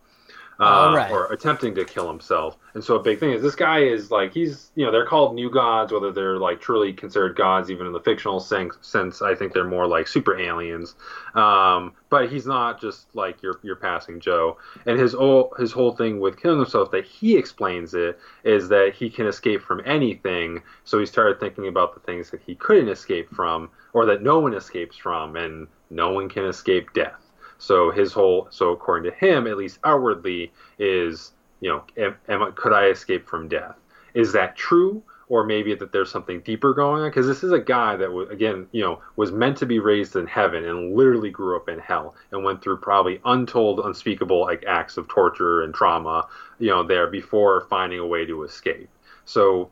[0.62, 1.12] uh, right.
[1.12, 2.56] or attempting to kill himself.
[2.74, 5.34] And so a big thing is this guy is like he's you know they're called
[5.34, 8.76] new gods, whether they're like truly considered gods, even in the fictional sense.
[8.82, 10.96] sense I think they're more like super aliens.
[11.34, 14.58] Um, but he's not just like your your passing Joe.
[14.86, 18.94] And his whole his whole thing with killing himself that he explains it is that
[18.94, 20.62] he can escape from anything.
[20.84, 24.40] So he started thinking about the things that he couldn't escape from, or that no
[24.40, 27.31] one escapes from, and no one can escape death.
[27.62, 32.52] So his whole, so according to him, at least outwardly, is you know, am, am,
[32.54, 33.76] could I escape from death?
[34.16, 37.10] Is that true, or maybe that there's something deeper going on?
[37.12, 40.16] Because this is a guy that was, again, you know, was meant to be raised
[40.16, 44.66] in heaven and literally grew up in hell and went through probably untold, unspeakable like
[44.68, 48.90] acts of torture and trauma, you know, there before finding a way to escape.
[49.26, 49.70] So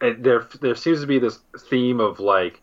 [0.00, 2.62] there, there seems to be this theme of like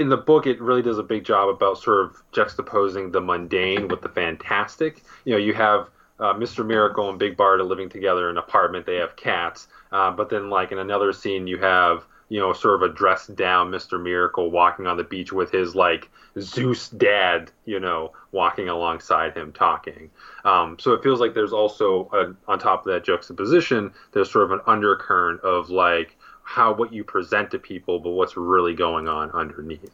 [0.00, 3.86] in the book it really does a big job about sort of juxtaposing the mundane
[3.88, 5.02] with the fantastic.
[5.24, 8.86] You know you have uh, mr miracle and big barda living together in an apartment.
[8.86, 12.82] They have cats uh, but then like in another scene you have you know sort
[12.82, 16.08] of a dressed down mr miracle walking on the beach with his like
[16.38, 20.08] zeus dad you know walking alongside him talking.
[20.44, 24.44] Um, so it feels like there's also a, on top of that juxtaposition there's sort
[24.44, 26.16] of an undercurrent of like
[26.50, 29.92] how what you present to people, but what's really going on underneath.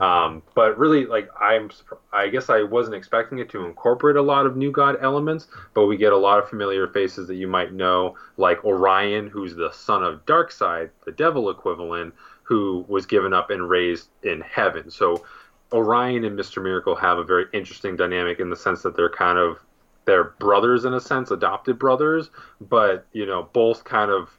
[0.00, 1.70] Um, but really, like I'm,
[2.14, 5.84] I guess I wasn't expecting it to incorporate a lot of New God elements, but
[5.84, 9.70] we get a lot of familiar faces that you might know, like Orion, who's the
[9.70, 14.90] son of Darkseid, the devil equivalent, who was given up and raised in heaven.
[14.90, 15.26] So
[15.74, 19.36] Orion and Mister Miracle have a very interesting dynamic in the sense that they're kind
[19.36, 19.58] of
[20.06, 22.30] they're brothers in a sense, adopted brothers,
[22.62, 24.30] but you know both kind of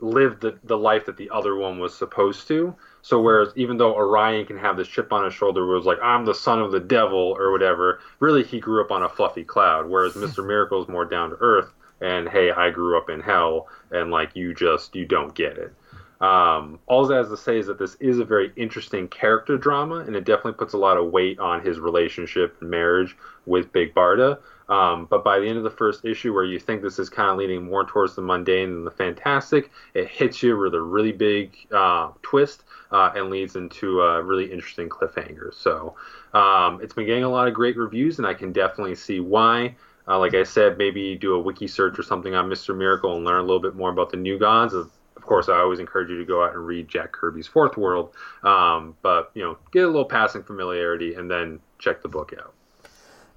[0.00, 2.74] lived the, the life that the other one was supposed to.
[3.02, 5.98] So whereas even though Orion can have this chip on his shoulder where it's like
[6.02, 9.44] I'm the son of the devil or whatever, really he grew up on a fluffy
[9.44, 9.88] cloud.
[9.88, 10.46] Whereas Mr.
[10.46, 14.34] Miracle is more down to earth and hey, I grew up in hell and like
[14.34, 15.74] you just you don't get it.
[16.20, 19.96] Um, all that has to say is that this is a very interesting character drama,
[19.96, 23.94] and it definitely puts a lot of weight on his relationship and marriage with Big
[23.94, 24.38] Barda.
[24.70, 27.28] Um, but by the end of the first issue, where you think this is kind
[27.28, 31.12] of leaning more towards the mundane than the fantastic, it hits you with a really
[31.12, 35.52] big uh, twist uh, and leads into a really interesting cliffhanger.
[35.52, 35.96] So
[36.32, 39.74] um, it's been getting a lot of great reviews, and I can definitely see why.
[40.08, 42.76] Uh, like I said, maybe do a wiki search or something on Mr.
[42.76, 44.72] Miracle and learn a little bit more about the new gods.
[44.72, 44.90] Of,
[45.30, 48.96] course, I always encourage you to go out and read Jack Kirby's Fourth World, um,
[49.00, 52.52] but you know, get a little passing familiarity and then check the book out.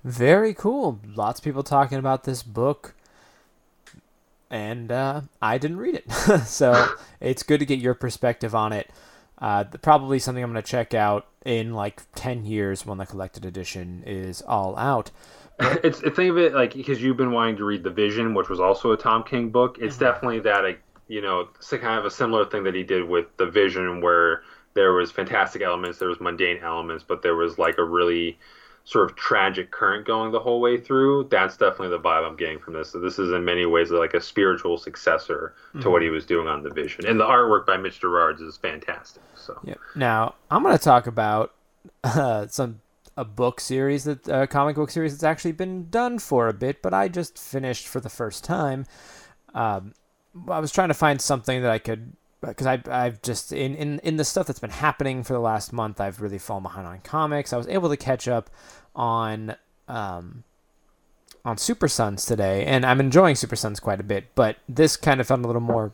[0.04, 1.00] Very cool.
[1.16, 2.94] Lots of people talking about this book,
[4.50, 6.12] and uh, I didn't read it,
[6.46, 6.90] so
[7.22, 8.90] it's good to get your perspective on it.
[9.38, 13.46] Uh, probably something I'm going to check out in like ten years when the collected
[13.46, 15.12] edition is all out.
[15.60, 18.60] it's think of it like because you've been wanting to read the Vision, which was
[18.60, 19.78] also a Tom King book.
[19.80, 23.26] It's definitely that like, you know, kind of a similar thing that he did with
[23.38, 27.78] the Vision, where there was fantastic elements, there was mundane elements, but there was like
[27.78, 28.38] a really
[28.86, 31.28] sort of tragic current going the whole way through.
[31.30, 32.92] That's definitely the vibe I'm getting from this.
[32.92, 36.48] So this is in many ways like a spiritual successor to what he was doing
[36.48, 39.24] on the Vision, and the artwork by Mitch Gerads is fantastic.
[39.36, 39.80] So Yep.
[39.96, 41.54] Now I'm going to talk about
[42.04, 42.82] uh, some
[43.16, 46.82] a book series that a comic book series that's actually been done for a bit,
[46.82, 48.86] but I just finished for the first time.
[49.54, 49.94] Um,
[50.50, 52.14] I was trying to find something that I could
[52.50, 55.74] because I I've just in, in in the stuff that's been happening for the last
[55.74, 57.54] month, I've really fallen behind on comics.
[57.54, 58.50] I was able to catch up
[58.96, 59.56] on
[59.88, 60.44] um
[61.46, 64.28] on Super Sons today, and I'm enjoying Super Sons quite a bit.
[64.36, 65.94] But this kind of felt a little more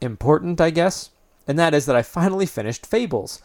[0.00, 1.10] important, I guess,
[1.46, 3.40] and that is that I finally finished Fables,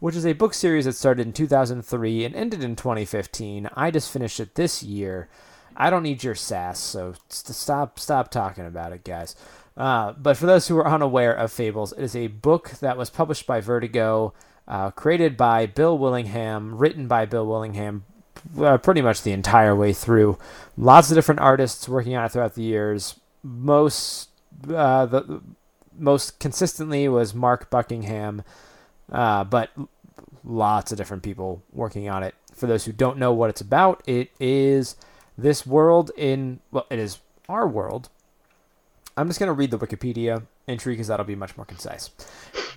[0.00, 3.68] which is a book series that started in 2003 and ended in 2015.
[3.74, 5.28] I just finished it this year.
[5.74, 9.34] I don't need your sass, so st- stop stop talking about it, guys.
[9.76, 13.10] Uh, but for those who are unaware of Fables, it is a book that was
[13.10, 14.34] published by Vertigo,
[14.68, 18.04] uh, created by Bill Willingham, written by Bill Willingham,
[18.58, 20.38] uh, pretty much the entire way through.
[20.76, 23.18] Lots of different artists working on it throughout the years.
[23.42, 24.28] Most
[24.68, 25.40] uh, the
[25.98, 28.42] most consistently was Mark Buckingham,
[29.10, 29.70] uh, but
[30.44, 32.34] lots of different people working on it.
[32.54, 34.96] For those who don't know what it's about, it is
[35.36, 38.08] this world in well, it is our world.
[39.16, 42.10] I'm just gonna read the Wikipedia entry because that'll be much more concise.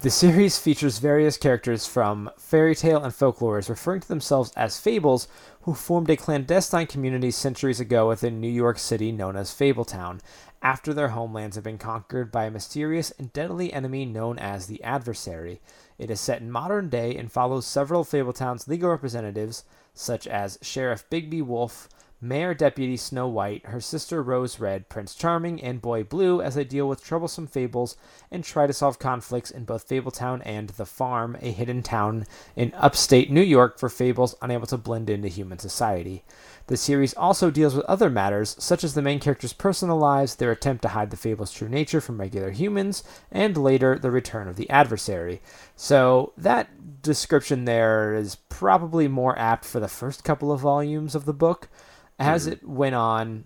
[0.02, 5.30] The series features various characters from fairy tale and folklores referring to themselves as fables
[5.62, 10.20] who formed a clandestine community centuries ago within New York City known as Fabletown
[10.62, 14.84] after their homelands have been conquered by a mysterious and deadly enemy known as the
[14.84, 15.62] Adversary.
[15.98, 21.10] It is set in modern day and follows several Fabletown's legal representatives, such as Sheriff
[21.10, 21.88] Bigby Wolf,
[22.28, 26.64] Mayor Deputy Snow White, her sister Rose Red, Prince Charming, and Boy Blue as they
[26.64, 27.98] deal with troublesome fables
[28.32, 32.74] and try to solve conflicts in both Fabletown and The Farm, a hidden town in
[32.76, 36.24] upstate New York for fables unable to blend into human society.
[36.68, 40.52] The series also deals with other matters, such as the main characters' personal lives, their
[40.52, 44.56] attempt to hide the fable's true nature from regular humans, and later, the return of
[44.56, 45.44] the adversary.
[45.76, 51.26] So, that description there is probably more apt for the first couple of volumes of
[51.26, 51.70] the book.
[52.18, 53.46] As it went on,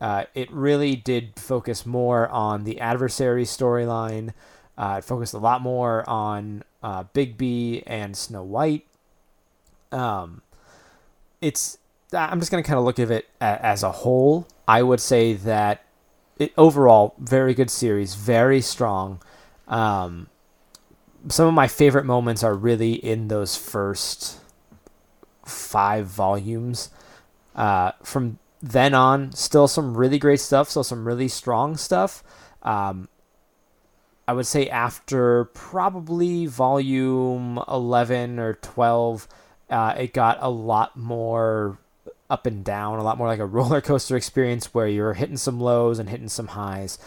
[0.00, 4.32] uh, it really did focus more on the adversary storyline.
[4.76, 8.86] Uh, it focused a lot more on uh, B and Snow White.
[9.92, 10.42] Um,
[11.40, 11.78] it's
[12.12, 14.46] I'm just going to kind of look at it a- as a whole.
[14.66, 15.84] I would say that
[16.38, 19.20] it overall very good series, very strong.
[19.68, 20.28] Um,
[21.28, 24.38] some of my favorite moments are really in those first
[25.44, 26.90] five volumes.
[27.60, 32.24] Uh, from then on, still some really great stuff, still some really strong stuff.
[32.62, 33.06] Um,
[34.26, 39.28] I would say after probably volume 11 or 12,
[39.68, 41.76] uh, it got a lot more
[42.30, 45.60] up and down, a lot more like a roller coaster experience where you're hitting some
[45.60, 46.98] lows and hitting some highs.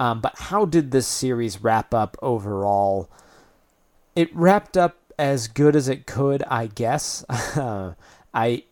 [0.00, 3.08] Um, but how did this series wrap up overall?
[4.16, 7.24] It wrapped up as good as it could, I guess.
[8.34, 8.64] I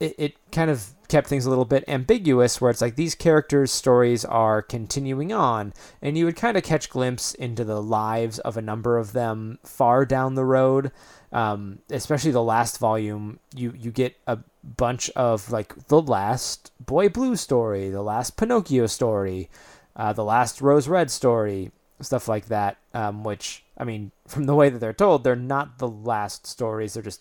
[0.00, 3.70] it, it kind of kept things a little bit ambiguous where it's like these characters'
[3.70, 8.56] stories are continuing on, and you would kind of catch glimpse into the lives of
[8.56, 10.90] a number of them far down the road.
[11.32, 17.08] Um, especially the last volume, you you get a bunch of like the last Boy
[17.08, 19.50] Blue story, the last Pinocchio story,
[19.96, 22.78] uh, the last Rose Red story, stuff like that.
[22.92, 26.94] Um, which I mean, from the way that they're told, they're not the last stories.
[26.94, 27.20] They're just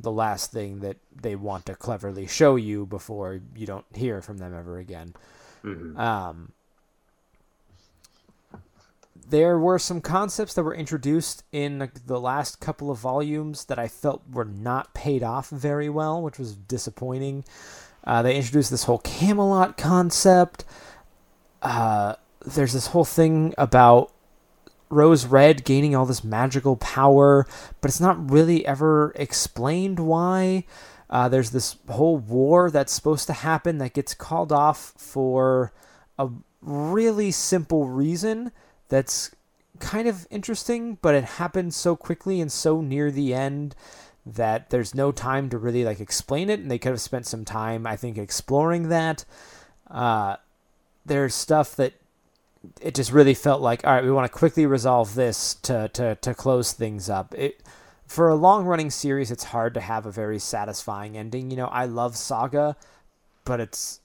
[0.00, 4.38] the last thing that they want to cleverly show you before you don't hear from
[4.38, 5.14] them ever again.
[5.96, 6.52] Um,
[9.28, 13.86] there were some concepts that were introduced in the last couple of volumes that I
[13.86, 17.44] felt were not paid off very well, which was disappointing.
[18.02, 20.64] Uh, they introduced this whole Camelot concept.
[21.62, 24.10] Uh, there's this whole thing about
[24.90, 27.46] Rose Red gaining all this magical power,
[27.80, 30.64] but it's not really ever explained why.
[31.08, 35.72] Uh, there's this whole war that's supposed to happen that gets called off for
[36.18, 36.28] a
[36.60, 38.52] really simple reason
[38.88, 39.30] that's
[39.78, 43.74] kind of interesting, but it happens so quickly and so near the end
[44.26, 47.44] that there's no time to really like explain it, and they could have spent some
[47.44, 49.24] time, I think, exploring that.
[49.90, 50.36] Uh,
[51.06, 51.94] there's stuff that
[52.80, 56.16] it just really felt like, all right, we want to quickly resolve this to to
[56.16, 57.34] to close things up.
[57.34, 57.62] It
[58.06, 61.50] for a long running series, it's hard to have a very satisfying ending.
[61.50, 62.76] You know, I love Saga,
[63.44, 64.00] but it's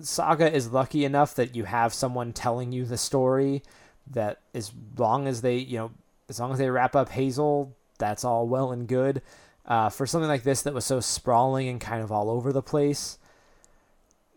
[0.00, 3.62] Saga is lucky enough that you have someone telling you the story
[4.10, 5.90] that as long as they, you know,
[6.28, 9.22] as long as they wrap up Hazel, that's all well and good.
[9.66, 12.62] Uh, for something like this that was so sprawling and kind of all over the
[12.62, 13.18] place,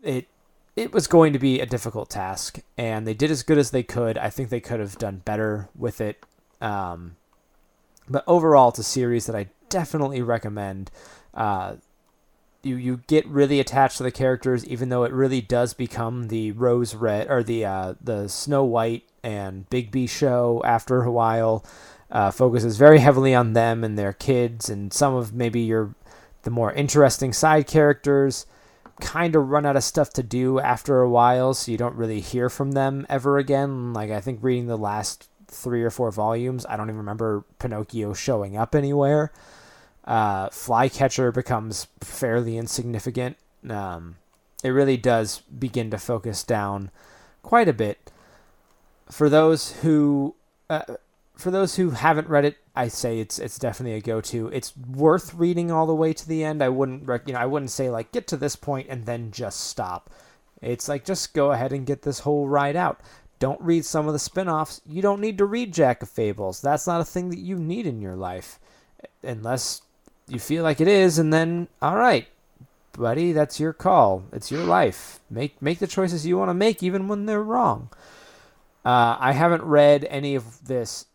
[0.04, 0.28] it
[0.76, 3.84] it was going to be a difficult task, and they did as good as they
[3.84, 4.18] could.
[4.18, 6.24] I think they could have done better with it.
[6.62, 7.16] Um,
[8.10, 10.90] but overall, it's a series that I definitely recommend.
[11.34, 11.76] Uh,
[12.64, 16.52] you you get really attached to the characters, even though it really does become the
[16.54, 21.64] Rose Red or the uh, the Snow White and Bigby show after a while.
[22.10, 25.96] Uh, focuses very heavily on them and their kids, and some of maybe your
[26.44, 28.46] the more interesting side characters
[29.02, 32.20] kind of run out of stuff to do after a while, so you don't really
[32.20, 33.94] hear from them ever again.
[33.94, 38.14] Like I think reading the last three or four volumes, I don't even remember Pinocchio
[38.14, 39.32] showing up anywhere.
[40.06, 43.38] Uh, Flycatcher becomes fairly insignificant.
[43.70, 44.18] Um,
[44.64, 46.92] it really does begin to focus down
[47.42, 48.12] quite a bit.
[49.10, 50.36] For those who,
[50.70, 50.82] uh,
[51.36, 54.48] for those who haven't read it, I say it's it's definitely a go-to.
[54.50, 56.64] It's worth reading all the way to the end.
[56.64, 59.32] I wouldn't, rec- you know, I wouldn't say like get to this point and then
[59.32, 60.10] just stop.
[60.62, 63.00] It's like just go ahead and get this whole ride out.
[63.40, 64.82] Don't read some of the spin-offs.
[64.86, 66.62] You don't need to read Jack of Fables.
[66.62, 68.60] That's not a thing that you need in your life.
[69.22, 69.82] Unless
[70.28, 72.28] you feel like it is and then all right,
[72.94, 74.24] buddy, that's your call.
[74.32, 75.20] It's your life.
[75.30, 77.90] Make make the choices you want to make even when they're wrong.
[78.86, 81.06] Uh, I haven't read any of this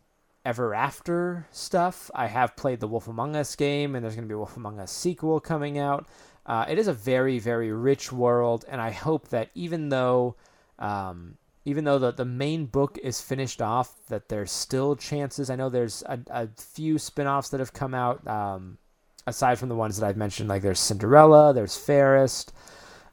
[0.45, 2.11] Ever After stuff.
[2.15, 4.57] I have played the Wolf Among Us game, and there's going to be a Wolf
[4.57, 6.07] Among Us sequel coming out.
[6.47, 10.37] Uh, it is a very, very rich world, and I hope that even though,
[10.79, 11.37] um,
[11.67, 15.51] even though the, the main book is finished off, that there's still chances.
[15.51, 18.79] I know there's a, a few spin-offs that have come out, um,
[19.27, 22.55] aside from the ones that I've mentioned, like there's Cinderella, there's Fairest,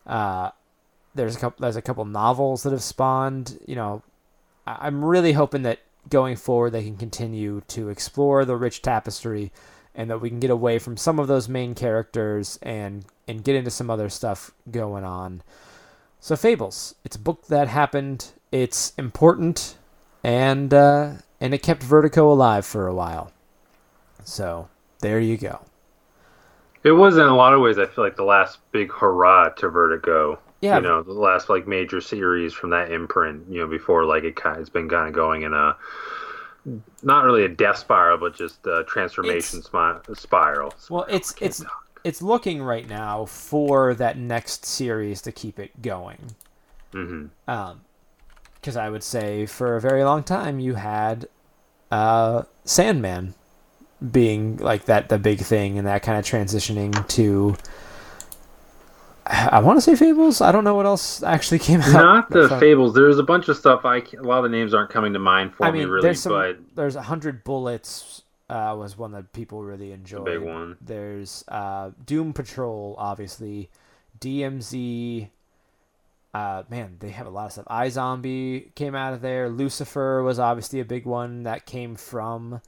[0.08, 0.52] uh,
[1.14, 3.60] there's a couple, there's a couple novels that have spawned.
[3.68, 4.04] You know,
[4.66, 9.52] I'm really hoping that going forward they can continue to explore the rich tapestry
[9.96, 13.56] and that we can get away from some of those main characters and and get
[13.56, 15.42] into some other stuff going on.
[16.20, 18.32] So Fables, it's a book that happened.
[18.52, 19.78] It's important,
[20.24, 23.32] and uh, and it kept Vertigo alive for a while.
[24.24, 25.62] So there you go.
[26.84, 27.80] It was in a lot of ways.
[27.80, 30.40] I feel like the last big hurrah to Vertigo.
[30.66, 30.78] Yeah.
[30.78, 33.44] You know, the last like major series from that imprint.
[33.48, 35.78] You know, before like it kind it's been kind of going in a
[37.04, 40.74] not really a death spiral, but just a transformation smi- spiral.
[40.90, 41.86] Well, it's it's talk.
[42.04, 46.32] it's looking right now for that next series to keep it going.
[46.94, 47.30] Mhm.
[47.48, 47.82] Um,
[48.56, 51.28] because I would say for a very long time you had,
[51.92, 53.36] uh, Sandman,
[54.12, 57.56] being like that the big thing and that kind of transitioning to.
[59.28, 60.40] I want to say Fables.
[60.42, 61.94] I don't know what else actually came out.
[61.94, 62.94] Not the fables.
[62.94, 63.84] There's a bunch of stuff.
[63.84, 66.22] I a lot of the names aren't coming to mind for I me really, there's
[66.22, 66.32] some.
[66.34, 68.22] but There's a hundred bullets.
[68.48, 70.26] Uh, was one that people really enjoyed.
[70.26, 70.78] big one.
[70.80, 73.72] There's uh, Doom Patrol, obviously,
[74.20, 75.30] DMZ.
[76.32, 77.66] Uh, man, they have a lot of stuff.
[77.68, 79.50] I Zombie came out of there.
[79.50, 82.62] Lucifer was obviously a big one that came from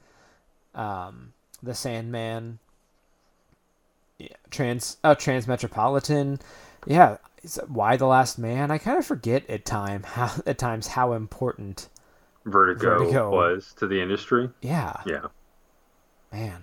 [0.74, 1.32] um,
[1.62, 2.58] the Sandman.
[4.18, 6.40] Yeah, trans uh, Transmetropolitan.
[6.86, 8.70] Yeah, it's, Y the Last Man?
[8.70, 11.88] I kind of forget at time how at times how important.
[12.44, 13.30] Vertigo, Vertigo.
[13.30, 14.48] was to the industry.
[14.62, 15.26] Yeah, Yeah.
[16.32, 16.62] man.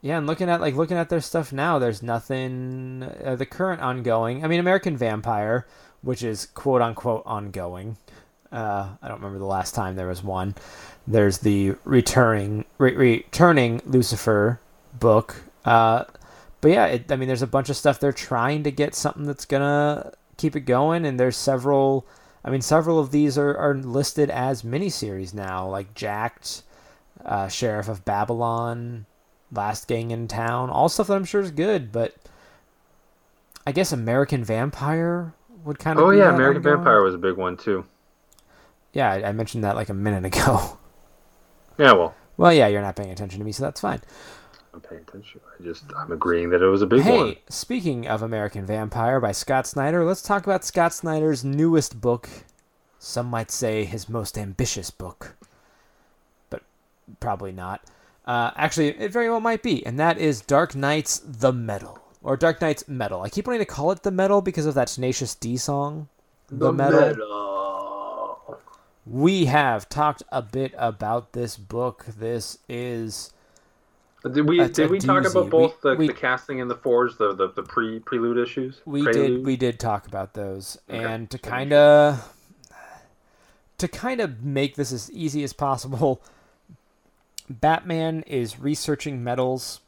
[0.00, 3.02] Yeah, and looking at like looking at their stuff now, there's nothing.
[3.24, 4.44] Uh, the current ongoing.
[4.44, 5.66] I mean, American Vampire,
[6.02, 7.96] which is quote unquote ongoing.
[8.52, 10.54] Uh, I don't remember the last time there was one.
[11.06, 14.60] There's the returning re- returning Lucifer
[15.00, 15.36] book.
[15.64, 16.04] Uh,
[16.60, 19.24] but yeah, it, I mean, there's a bunch of stuff they're trying to get something
[19.24, 22.06] that's gonna keep it going, and there's several.
[22.44, 26.62] I mean, several of these are, are listed as miniseries now, like Jacked,
[27.24, 29.06] uh, Sheriff of Babylon,
[29.50, 32.14] Last Gang in Town, all stuff that I'm sure is good, but
[33.66, 35.32] I guess American Vampire
[35.64, 36.04] would kind of.
[36.04, 36.76] Oh yeah, American ongoing.
[36.76, 37.86] Vampire was a big one too.
[38.92, 40.78] Yeah, I, I mentioned that like a minute ago.
[41.76, 44.00] Yeah, well, Well, yeah, you're not paying attention to me, so that's fine.
[44.74, 45.40] I'm paying attention.
[45.58, 47.36] I just I'm agreeing that it was a big hey, one.
[47.48, 52.28] speaking of American Vampire by Scott Snyder, let's talk about Scott Snyder's newest book.
[52.98, 55.36] Some might say his most ambitious book,
[56.50, 56.62] but
[57.20, 57.84] probably not.
[58.26, 62.00] Uh, actually, it very well might be, and that is Dark Nights The Metal.
[62.22, 63.20] Or Dark Nights Metal.
[63.20, 66.08] I keep wanting to call it The Metal because of that Tenacious D song.
[66.48, 67.14] The, Metal.
[69.06, 72.06] We have talked a bit about this book.
[72.06, 73.33] This is
[74.32, 77.16] Did we did we talk about both We- the, we- the casting and the forge,
[77.18, 78.80] the the, the pre prelude issues?
[78.86, 79.36] We Prelude?
[79.38, 81.04] did we did talk about those, Okay.
[81.04, 82.32] and to kind of
[83.78, 86.22] to kind of make this as easy as possible,
[87.50, 89.80] Batman is researching metals,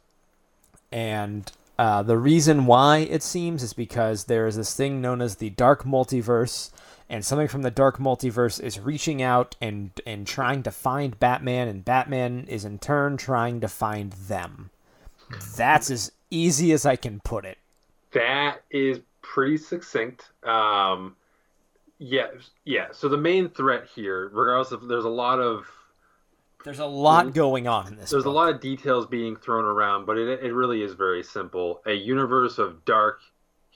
[0.93, 5.37] and uh, the reason why it seems is because there is this thing known as
[5.37, 6.71] the Dark Multiverse,
[7.09, 11.69] and something from the Dark Multiverse is reaching out and and trying to find Batman,
[11.69, 14.71] and Batman is in turn trying to find them.
[15.57, 17.59] That's as easy as I can put it.
[18.13, 20.31] That is pretty succinct.
[20.45, 21.17] Um,
[21.99, 22.29] yeah,
[22.65, 22.89] yeah.
[22.93, 25.67] So the main threat here, regardless of there's a lot of
[26.65, 28.11] There's a lot going on in this.
[28.11, 31.83] there's a lot of details being thrown around, but it it really is very simple.
[31.87, 33.21] A universe of dark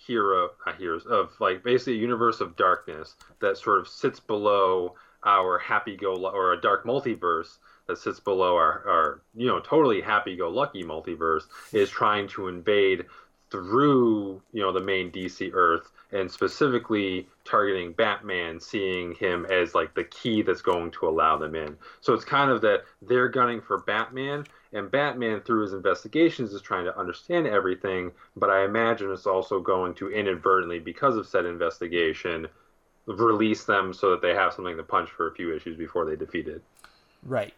[0.07, 4.95] hero, not heroes, of like basically a universe of darkness that sort of sits below
[5.25, 10.01] our happy go or a dark multiverse that sits below our, our you know totally
[10.01, 11.43] happy go lucky multiverse
[11.73, 13.05] is trying to invade
[13.51, 19.95] through you know the main DC Earth and specifically targeting Batman, seeing him as like
[19.95, 21.77] the key that's going to allow them in.
[22.01, 26.63] So it's kind of that they're gunning for Batman, and Batman through his investigations is
[26.63, 28.13] trying to understand everything.
[28.37, 32.47] But I imagine it's also going to inadvertently, because of said investigation,
[33.07, 36.17] release them so that they have something to punch for a few issues before they
[36.17, 36.63] defeat it.
[37.23, 37.55] Right.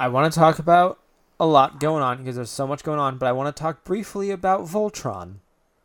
[0.00, 0.98] I want to talk about
[1.40, 3.84] a lot going on because there's so much going on, but I want to talk
[3.84, 5.36] briefly about Voltron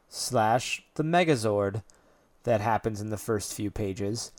[0.07, 1.83] slash the Megazord
[2.43, 4.31] that happens in the first few pages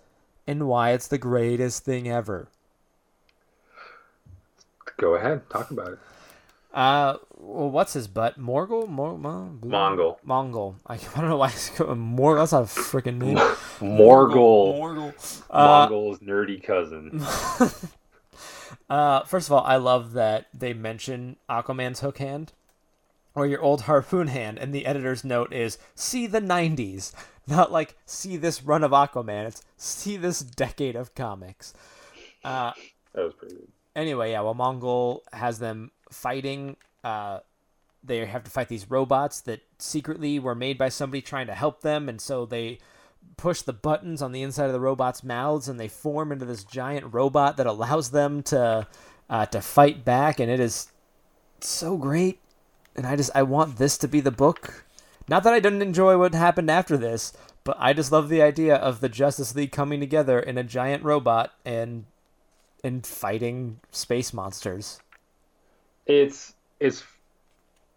[0.47, 2.49] and why it's the greatest thing ever.
[4.99, 5.99] Go ahead, talk about it.
[6.73, 8.39] Uh, well, what's his butt?
[8.39, 8.89] Morgul?
[8.89, 10.17] Mor- Mo- Mongul.
[10.27, 10.75] Mongul.
[10.87, 12.39] I, I don't know why it's called Morgul.
[12.39, 13.37] That's not a freaking name.
[13.81, 14.75] Morgul.
[14.79, 15.43] Morgul.
[15.51, 17.21] Uh, Mongul's nerdy cousin.
[18.91, 22.53] uh, first of all, I love that they mention Aquaman's hook hand
[23.37, 27.13] or your old harpoon hand, and the editor's note is see the 90s.
[27.47, 31.75] Not like see this run of Aquaman, it's see this decade of comics.
[32.43, 32.73] Uh,
[33.15, 33.69] That was pretty good.
[33.97, 36.77] Anyway, yeah, well, Mongul has them fighting.
[37.03, 37.41] Uh,
[38.03, 41.81] they have to fight these robots that secretly were made by somebody trying to help
[41.83, 42.79] them, and so they
[43.37, 46.65] push the buttons on the inside of the robots' mouths, and they form into this
[46.65, 48.87] giant robot that allows them to
[49.31, 50.89] uh, to fight back, and it is
[51.61, 52.41] so great.
[52.97, 54.85] And I just I want this to be the book.
[55.29, 57.33] Not that I didn't enjoy what happened after this,
[57.65, 61.03] but I just love the idea of the Justice League coming together in a giant
[61.03, 62.05] robot and
[62.85, 65.01] and fighting space monsters.
[66.07, 67.03] It's it's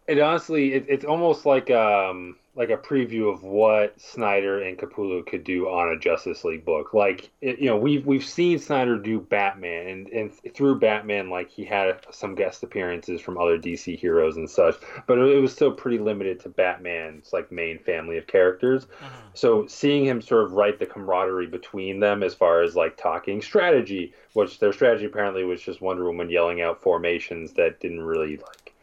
[0.07, 5.23] it honestly it, it's almost like um like a preview of what Snyder and Capullo
[5.23, 6.91] could do on a Justice League book.
[6.91, 11.51] Like it, you know we've we've seen Snyder do Batman and and through Batman like
[11.51, 15.71] he had some guest appearances from other DC heroes and such, but it, was still
[15.71, 18.85] pretty limited to Batman's like main family of characters.
[18.85, 19.27] Mm-hmm.
[19.35, 23.39] So seeing him sort of write the camaraderie between them as far as like talking
[23.39, 28.37] strategy, which their strategy apparently was just Wonder Woman yelling out formations that didn't really
[28.37, 28.73] like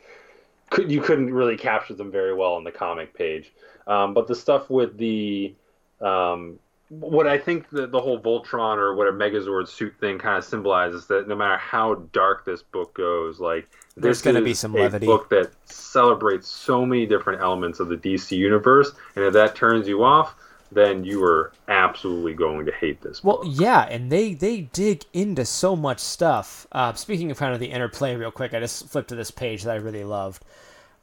[0.75, 3.53] could you couldn't really capture them very well on the comic page.
[3.87, 5.55] Um, but the stuff with the
[6.01, 6.59] um,
[6.89, 10.45] what I think the, the whole Voltron or what a Megazord suit thing kind of
[10.45, 15.07] symbolizes that no matter how dark this book goes, like There's gonna be some levity.
[15.07, 15.31] a levity.
[15.31, 19.87] book that celebrates so many different elements of the DC universe, and if that turns
[19.87, 20.35] you off,
[20.75, 23.47] then you are absolutely going to hate this Well, book.
[23.49, 26.66] yeah, and they they dig into so much stuff.
[26.72, 29.62] Uh, speaking of kind of the interplay, real quick, I just flipped to this page
[29.64, 30.45] that I really loved.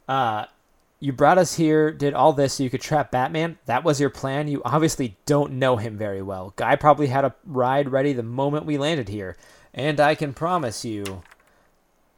[0.08, 0.46] Uh,
[1.00, 3.58] you brought us here, did all this so you could trap Batman.
[3.66, 4.48] That was your plan.
[4.48, 6.54] You obviously don't know him very well.
[6.58, 9.36] Guy probably had a ride ready the moment we landed here,
[9.74, 11.24] and I can promise you,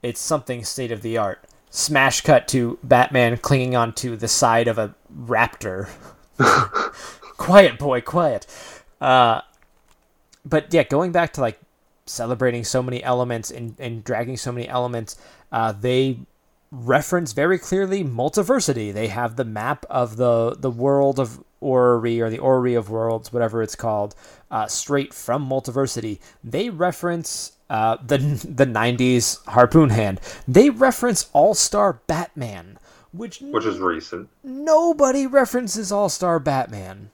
[0.01, 1.45] it's something state of the art.
[1.69, 5.89] Smash cut to Batman clinging onto the side of a raptor.
[7.37, 8.45] quiet, boy, quiet.
[9.01, 9.41] Uh,
[10.45, 11.59] but yeah, going back to like
[12.05, 15.17] celebrating so many elements and, and dragging so many elements,
[15.51, 16.19] uh, they
[16.71, 18.93] reference very clearly multiversity.
[18.93, 23.31] They have the map of the the world of Orrery or the Orrery of Worlds,
[23.31, 24.15] whatever it's called,
[24.51, 26.19] uh, straight from multiversity.
[26.43, 30.19] They reference uh, the the '90s harpoon hand.
[30.47, 32.79] They reference All Star Batman,
[33.11, 34.29] which which is recent.
[34.43, 37.11] nobody references All Star Batman.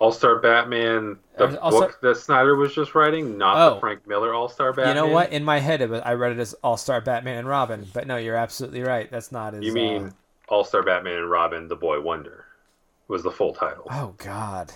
[0.00, 3.74] All Star Batman, the All-Star- book that Snyder was just writing, not Oh.
[3.74, 4.96] the Frank Miller All Star Batman.
[4.96, 5.30] You know what?
[5.30, 8.06] In my head, it was, I read it as All Star Batman and Robin, but
[8.06, 9.10] no, you're absolutely right.
[9.10, 9.62] That's not as.
[9.62, 10.10] You mean uh,
[10.48, 12.46] All Star Batman and Robin, the Boy Wonder,
[13.08, 13.86] was the full title.
[13.90, 14.72] oh God!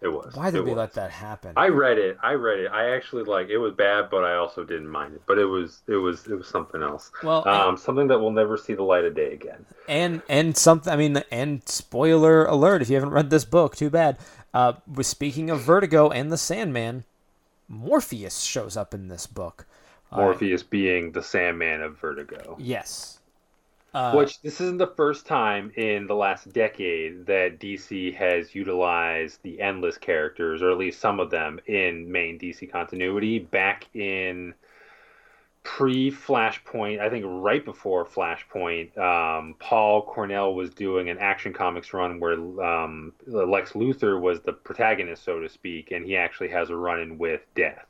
[0.00, 0.34] It was.
[0.36, 0.76] Why did It we was.
[0.78, 1.54] let that happen?
[1.56, 2.18] I read it.
[2.22, 2.70] I read it.
[2.70, 5.22] I actually like it was bad, but I also didn't mind it.
[5.26, 7.10] But it was it was it was something else.
[7.24, 9.66] Well, um, something that will never see the light of day again.
[9.88, 10.92] and and something.
[10.92, 14.18] I mean, and spoiler alert: if you haven't read this book, too bad.
[14.54, 17.04] Uh, was speaking of Vertigo and the Sandman,
[17.68, 19.66] Morpheus shows up in this book.
[20.10, 22.56] Uh, Morpheus being the Sandman of Vertigo.
[22.58, 23.17] Yes.
[23.94, 29.42] Uh, Which this isn't the first time in the last decade that DC has utilized
[29.42, 33.38] the endless characters, or at least some of them, in main DC continuity.
[33.38, 34.52] Back in
[35.62, 41.94] pre Flashpoint, I think right before Flashpoint, um, Paul Cornell was doing an Action Comics
[41.94, 46.68] run where um, Lex Luthor was the protagonist, so to speak, and he actually has
[46.68, 47.86] a run in with Death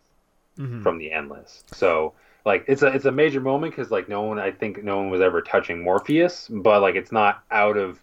[0.57, 0.81] mhm.
[0.81, 1.65] from the endless.
[1.73, 2.15] So
[2.45, 5.11] like it's a it's a major moment because like no one I think no one
[5.11, 8.01] was ever touching Morpheus, but like it's not out of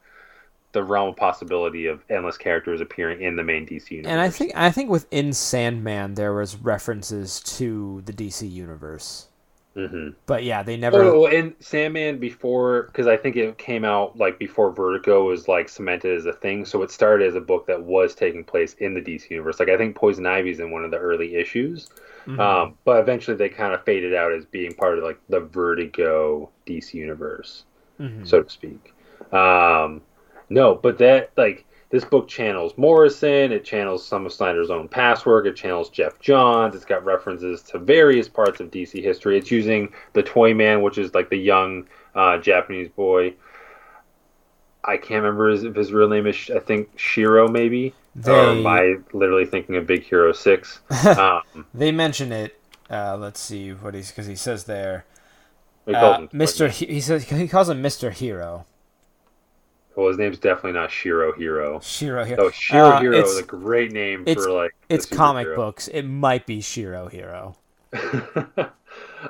[0.73, 4.11] the realm of possibility of endless characters appearing in the main DC universe.
[4.11, 9.27] and I think I think within Sandman there was references to the DC universe,
[9.75, 11.03] hmm but yeah, they never.
[11.03, 15.69] Oh, and Sandman before because I think it came out like before Vertigo was like
[15.69, 18.93] cemented as a thing, so it started as a book that was taking place in
[18.93, 19.59] the DC universe.
[19.59, 21.89] Like I think Poison Ivy's in one of the early issues.
[22.27, 22.39] Mhm.
[22.39, 26.49] Um, but eventually they kind of faded out as being part of like the Vertigo
[26.65, 27.65] DC universe,
[27.99, 28.27] Mhm.
[28.27, 28.93] so to speak.
[29.31, 30.01] Um,
[30.49, 35.25] no, but that like this book channels Morrison, it channels some of Snyder's own past
[35.25, 39.37] work, it channels Geoff Johns, it's got references to various parts of DC history.
[39.37, 43.33] It's using the Toy Man, which is like the young uh, Japanese boy.
[44.83, 47.93] I can't remember his, if his real name is I think Shiro maybe.
[48.17, 50.79] Or They am I literally thinking of Big Hero Six?
[51.17, 51.41] um,
[51.73, 52.59] they mention it.
[52.89, 55.05] Uh, let's see what he's because he says there,
[55.87, 56.67] uh, Mister.
[56.69, 58.65] He, he says he calls him Mister Hero.
[59.95, 61.79] Well, his name's definitely not Shiro Hero.
[61.79, 62.45] Shiro Hero.
[62.47, 64.75] Oh, Shiro Uh, Hero is a great name it's- for like.
[64.89, 65.55] It's comic superhero.
[65.55, 65.87] books.
[65.87, 67.55] It might be Shiro Hero.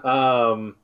[0.03, 0.75] um,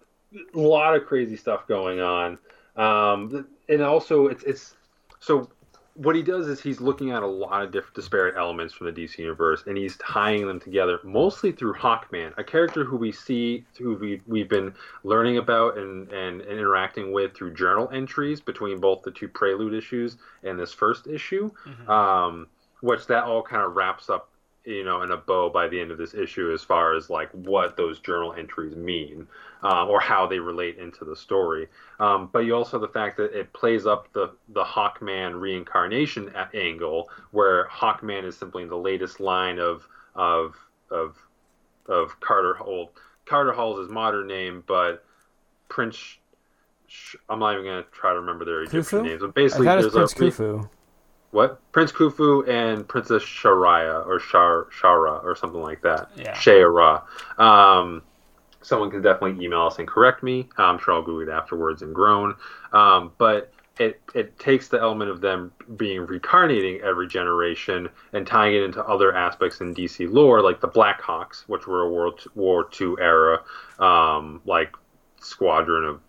[0.53, 2.37] a lot of crazy stuff going on,
[2.75, 4.75] um, and also it's it's
[5.19, 5.49] so
[5.95, 8.93] what he does is he's looking at a lot of different disparate elements from the
[8.93, 13.65] DC universe, and he's tying them together mostly through Hawkman, a character who we see,
[13.77, 14.73] who we we've been
[15.03, 19.73] learning about and, and, and interacting with through journal entries between both the two Prelude
[19.73, 21.51] issues and this first issue,
[21.87, 22.47] um,
[22.81, 24.30] which that all kind of wraps up
[24.65, 27.31] you know, in a bow by the end of this issue as far as like
[27.31, 29.27] what those journal entries mean
[29.63, 31.67] um, or how they relate into the story.
[31.99, 36.31] Um, but you also have the fact that it plays up the the Hawkman reincarnation
[36.53, 40.55] angle, where Hawkman is simply the latest line of of
[40.91, 41.17] of
[41.87, 42.91] of Carter Hall.
[43.25, 45.03] Carter Hall is his modern name, but
[45.69, 46.17] Prince.
[47.29, 49.03] I'm not even gonna try to remember their Egyptian Khufu?
[49.03, 49.21] names.
[49.21, 50.69] But basically, there's Prince a Khufu.
[51.31, 56.09] What Prince Khufu and Princess Sharaya or Shar Shara or something like that.
[56.15, 56.33] Yeah.
[56.35, 57.03] Shara.
[57.39, 58.03] Um,
[58.61, 60.47] someone can definitely email us and correct me.
[60.57, 62.35] I'm sure I'll Google it afterwards and groan.
[62.73, 68.53] Um, but it it takes the element of them being reincarnating every generation and tying
[68.53, 72.69] it into other aspects in DC lore, like the Blackhawks, which were a World War
[72.79, 73.41] II era,
[73.79, 74.75] um, like
[75.21, 76.01] squadron of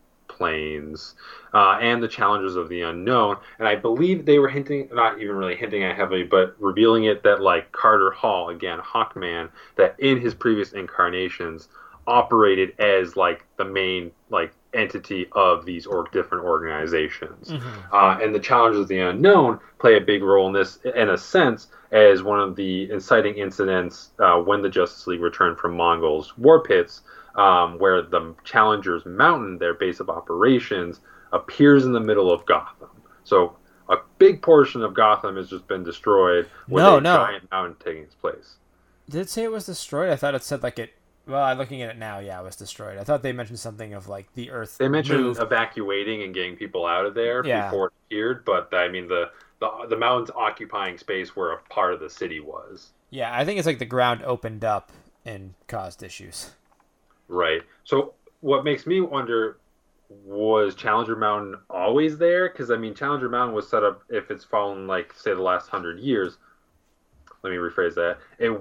[0.43, 1.15] planes,
[1.55, 3.37] uh, and the challenges of the unknown.
[3.61, 7.23] And I believe they were hinting, not even really hinting at heavily, but revealing it
[7.23, 11.69] that like Carter Hall, again Hawkman, that in his previous incarnations
[12.09, 17.53] operated as like the main like entity of these or different organizations.
[17.93, 21.19] Uh, and the challenges of the unknown play a big role in this, in a
[21.19, 26.37] sense, as one of the inciting incidents uh, when the Justice League returned from Mongul's
[26.37, 27.03] war pits,
[27.37, 31.01] um, where the Challengers Mountain, their base of operations,
[31.33, 32.91] appears in the middle of Gotham.
[33.25, 33.57] So
[33.89, 37.17] a big portion of Gotham has just been destroyed with No, a no.
[37.17, 38.57] giant mountain taking its place.
[39.09, 40.11] Did it say it was destroyed?
[40.11, 40.93] I thought it said like it.
[41.27, 42.19] Well, I'm looking at it now.
[42.19, 42.99] Yeah, it was destroyed.
[42.99, 44.77] I thought they mentioned something of like the Earth.
[44.79, 45.41] They mentioned moved.
[45.41, 47.67] evacuating and getting people out of there Yeah.
[47.67, 49.31] before it appeared, but I mean the,
[49.61, 52.91] the the mountains occupying space where a part of the city was.
[53.11, 54.91] Yeah, I think it's like the ground opened up
[55.25, 56.51] and caused issues.
[57.33, 57.63] Right.
[57.85, 59.59] So what makes me wonder
[60.11, 62.51] was Challenger Mountain always there?
[62.51, 65.69] Because I mean, Challenger Mountain was set up if it's fallen like say the last
[65.69, 66.37] hundred years.
[67.43, 68.19] Let me rephrase that.
[68.39, 68.53] It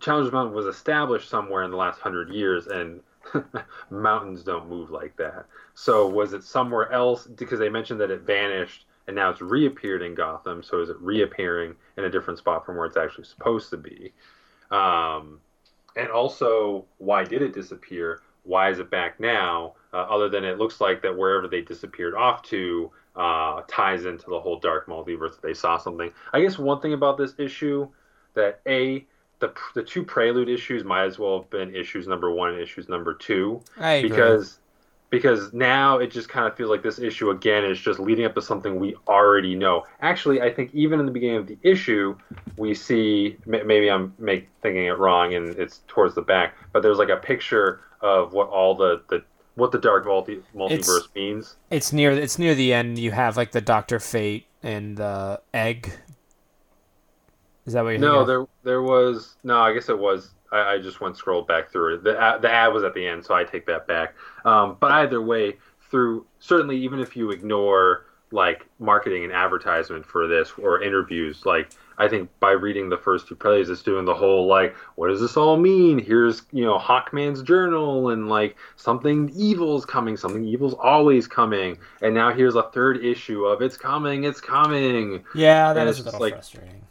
[0.00, 3.00] Challenger Mountain was established somewhere in the last hundred years, and
[3.90, 5.46] mountains don't move like that.
[5.74, 7.26] So was it somewhere else?
[7.26, 10.62] Because they mentioned that it vanished and now it's reappeared in Gotham.
[10.62, 14.12] So is it reappearing in a different spot from where it's actually supposed to be?
[14.70, 15.40] Um,
[15.98, 18.22] and also, why did it disappear?
[18.44, 19.74] Why is it back now?
[19.92, 24.30] Uh, other than it looks like that wherever they disappeared off to uh, ties into
[24.30, 25.32] the whole dark multiverse.
[25.32, 26.12] That they saw something.
[26.32, 27.88] I guess one thing about this issue
[28.34, 29.04] that a
[29.40, 32.88] the the two prelude issues might as well have been issues number one and issues
[32.88, 34.08] number two I agree.
[34.08, 34.60] because
[35.10, 38.34] because now it just kind of feels like this issue again is just leading up
[38.34, 39.84] to something we already know.
[40.00, 42.16] Actually, I think even in the beginning of the issue,
[42.56, 46.98] we see maybe I'm make, thinking it wrong and it's towards the back, but there's
[46.98, 49.22] like a picture of what all the, the
[49.54, 51.56] what the dark multi- multiverse means.
[51.70, 52.98] it's near it's near the end.
[52.98, 55.90] You have like the Doctor Fate and the egg.
[57.66, 59.60] Is that what you're No, there there was no.
[59.60, 60.30] I guess it was.
[60.52, 62.04] I, I just went scrolled back through it.
[62.04, 64.14] The ad, the ad was at the end, so I take that back.
[64.44, 65.56] Um, but either way,
[65.90, 71.70] through certainly even if you ignore like marketing and advertisement for this or interviews, like
[71.96, 75.20] I think by reading the first two plays, it's doing the whole like, what does
[75.20, 75.98] this all mean?
[75.98, 82.14] Here's you know Hawkman's journal and like something evil's coming, something evil's always coming, and
[82.14, 86.04] now here's a third issue of it's coming, it's coming Yeah, that and is a
[86.04, 86.82] little like- frustrating.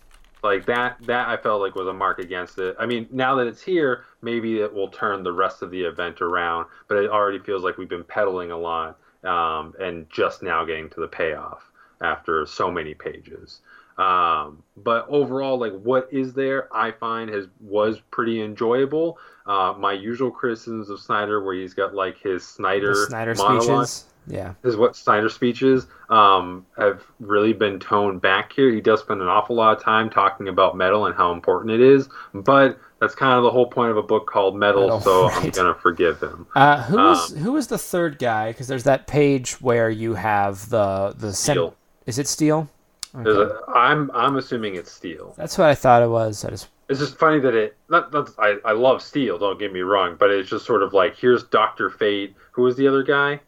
[0.43, 2.75] Like that that I felt like was a mark against it.
[2.79, 6.21] I mean, now that it's here, maybe it will turn the rest of the event
[6.21, 10.63] around, but it already feels like we've been pedaling a lot um, and just now
[10.65, 11.71] getting to the payoff
[12.01, 13.61] after so many pages.
[13.97, 19.17] Um, but overall, like what is there, I find has was pretty enjoyable.
[19.45, 23.87] Uh, my usual criticisms of Snyder, where he's got like his Snyder, The Snyder monologue,
[23.87, 24.13] speeches.
[24.29, 24.53] Yeah.
[24.63, 28.69] is what Snyder speeches um, have really been toned back here.
[28.69, 31.79] He does spend an awful lot of time talking about metal and how important it
[31.79, 35.29] is, but that's kind of the whole point of a book called Metal, Metal, so
[35.29, 36.45] I'm gonna forgive him.
[36.55, 38.51] Uh, who was Um, who was the third guy?
[38.51, 41.73] Because there's that page where you have the the Steel.
[42.05, 42.69] Is it Steel?
[43.13, 45.33] There's a, I'm I'm assuming it's Steel.
[45.37, 46.43] That's what I thought it was.
[46.45, 47.77] I just It's just funny that it.
[47.89, 49.37] Not, not I I love Steel.
[49.37, 52.35] Don't get me wrong, but it's just sort of like here's Doctor Fate.
[52.51, 53.39] Who was the other guy?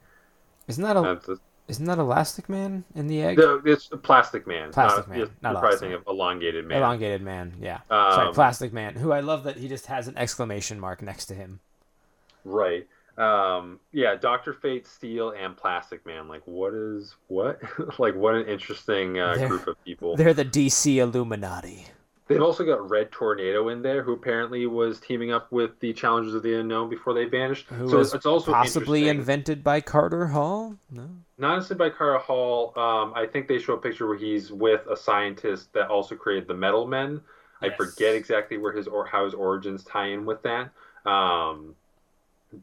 [0.67, 3.37] isn't that a the, isn't that Elastic Man in the egg?
[3.37, 4.71] the, it's Plastic Man.
[4.71, 6.79] Plastic not, Man, not Elastic of Elongated Man.
[6.79, 7.79] Elongated Man, yeah.
[7.89, 8.95] Sorry, Um, Plastic Man.
[8.95, 11.59] Who I love that he just has an exclamation mark next to him.
[12.43, 12.87] Right.
[13.19, 16.27] Um, yeah, Doctor Fate, Steel, and Plastic Man.
[16.29, 17.59] Like, what is what?
[17.99, 20.15] like, what an interesting uh, group of people.
[20.15, 21.85] They're the DC Illuminati.
[22.29, 26.35] They've also got Red Tornado in there, who apparently was teaming up with the Challengers
[26.35, 27.67] of the Unknown before they vanished.
[27.69, 30.77] Who so it's also possibly invented by Carter Hall?
[30.91, 31.09] No.
[31.39, 32.71] Not necessarily by Carter Hall.
[32.77, 36.47] Um, I think they show a picture where he's with a scientist that also created
[36.47, 37.19] the Metal Men.
[37.63, 40.69] I forget exactly where his or how his origins tie in with that.
[41.09, 41.75] Um,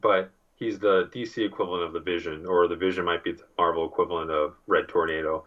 [0.01, 3.85] but he's the DC equivalent of the Vision, or the Vision might be the Marvel
[3.85, 5.45] equivalent of Red Tornado.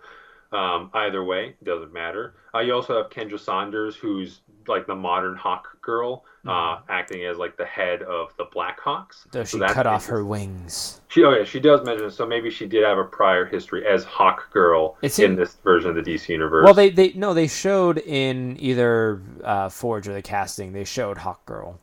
[0.52, 2.34] Um, either way, doesn't matter.
[2.52, 7.38] Uh, you also have Kendra Saunders, who's like the modern Hawk Girl, uh, acting as
[7.38, 9.30] like the head of the Blackhawks.
[9.30, 11.00] Does So she cut off her wings?
[11.06, 12.10] She, oh yeah, she does mention it.
[12.10, 15.54] So maybe she did have a prior history as Hawk Girl It's in in- this
[15.62, 16.64] version of the DC universe.
[16.64, 20.72] Well, they they no, they showed in either uh, Forge or the casting.
[20.72, 21.78] They showed Hawk Girl.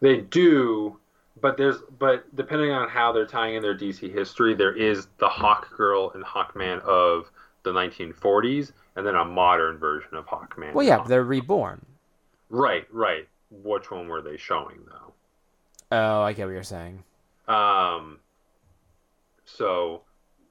[0.00, 0.98] They do,
[1.40, 5.28] but there's but depending on how they're tying in their DC history, there is the
[5.28, 7.30] Hawk Girl and Hawkman of
[7.64, 10.74] the 1940s, and then a modern version of Hawkman.
[10.74, 11.84] Well, yeah, they're reborn.
[12.50, 13.26] right, right.
[13.50, 15.12] Which one were they showing though?
[15.92, 17.02] Oh, I get what you're saying.
[17.46, 18.18] Um,
[19.44, 20.02] so,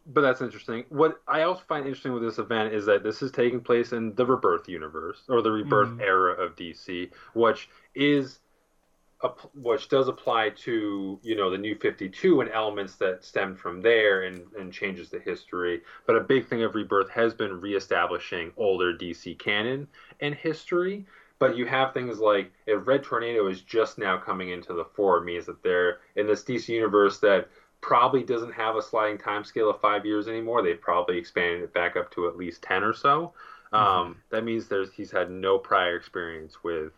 [0.07, 0.85] but that's interesting.
[0.89, 4.13] What I also find interesting with this event is that this is taking place in
[4.15, 6.01] the Rebirth universe or the Rebirth Mhm.
[6.01, 8.39] era of DC, which is
[9.55, 13.81] which does apply to you know the New Fifty Two and elements that stem from
[13.81, 15.81] there and and changes the history.
[16.05, 19.87] But a big thing of Rebirth has been reestablishing older DC canon
[20.19, 21.05] and history.
[21.39, 25.17] But you have things like if Red Tornado is just now coming into the fore,
[25.17, 27.49] it means that they're in this DC universe that
[27.81, 30.61] probably doesn't have a sliding time scale of five years anymore.
[30.61, 33.33] They've probably expanded it back up to at least ten or so.
[33.73, 36.93] Um, that means there's he's had no prior experience with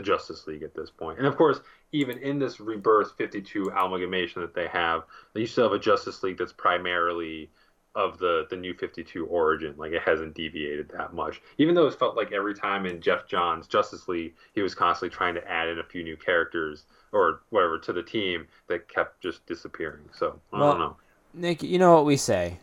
[0.00, 1.18] the Justice League at this point.
[1.18, 1.60] And of course,
[1.92, 5.02] even in this Rebirth 52 amalgamation that they have,
[5.34, 7.50] they still have a Justice League that's primarily
[7.96, 9.74] of the the new 52 origin.
[9.76, 11.42] Like it hasn't deviated that much.
[11.58, 15.14] Even though it felt like every time in Geoff Johns' Justice League, he was constantly
[15.14, 19.20] trying to add in a few new characters or whatever to the team that kept
[19.20, 20.08] just disappearing.
[20.12, 20.96] So I Well, don't know.
[21.34, 22.58] Nick, you know what we say.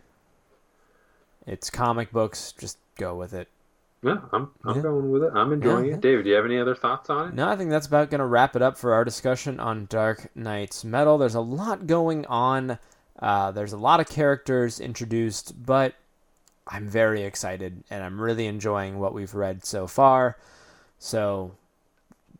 [1.46, 2.54] It's comic books.
[2.58, 3.48] Just go with it.
[4.04, 4.82] Yeah, I'm I'm Yeah.
[4.84, 5.32] going with it.
[5.34, 6.02] I'm enjoying Yeah, it.
[6.02, 7.34] David, do you have any other thoughts on it?
[7.34, 10.30] No, I think that's about going to wrap it up for our discussion on Dark
[10.36, 11.18] Nights Metal.
[11.18, 12.78] There's a lot going on.
[13.20, 15.96] Uh, there's a lot of characters introduced, but
[16.68, 20.38] I'm very excited and I'm really enjoying what we've read so far.
[21.00, 21.54] So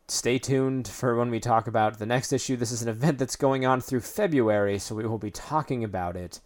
[0.06, 2.56] stay tuned for when we talk about the next issue.
[2.56, 6.16] This is an event that's going on through February, so we will be talking about
[6.16, 6.40] it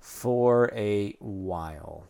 [0.00, 2.06] for a while.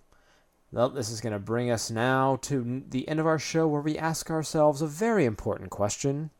[0.72, 3.80] Well, this is going to bring us now to the end of our show where
[3.80, 6.30] we ask ourselves a very important question.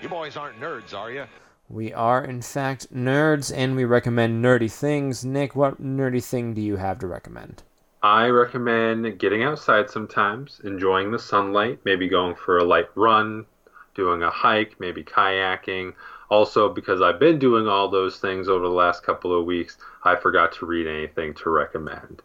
[0.00, 1.24] You boys aren't nerds, are you?
[1.68, 5.24] We are, in fact, nerds and we recommend nerdy things.
[5.24, 7.64] Nick, what nerdy thing do you have to recommend?
[8.04, 13.46] I recommend getting outside sometimes, enjoying the sunlight, maybe going for a light run,
[13.94, 15.94] doing a hike, maybe kayaking.
[16.28, 20.16] Also, because I've been doing all those things over the last couple of weeks, I
[20.16, 22.22] forgot to read anything to recommend.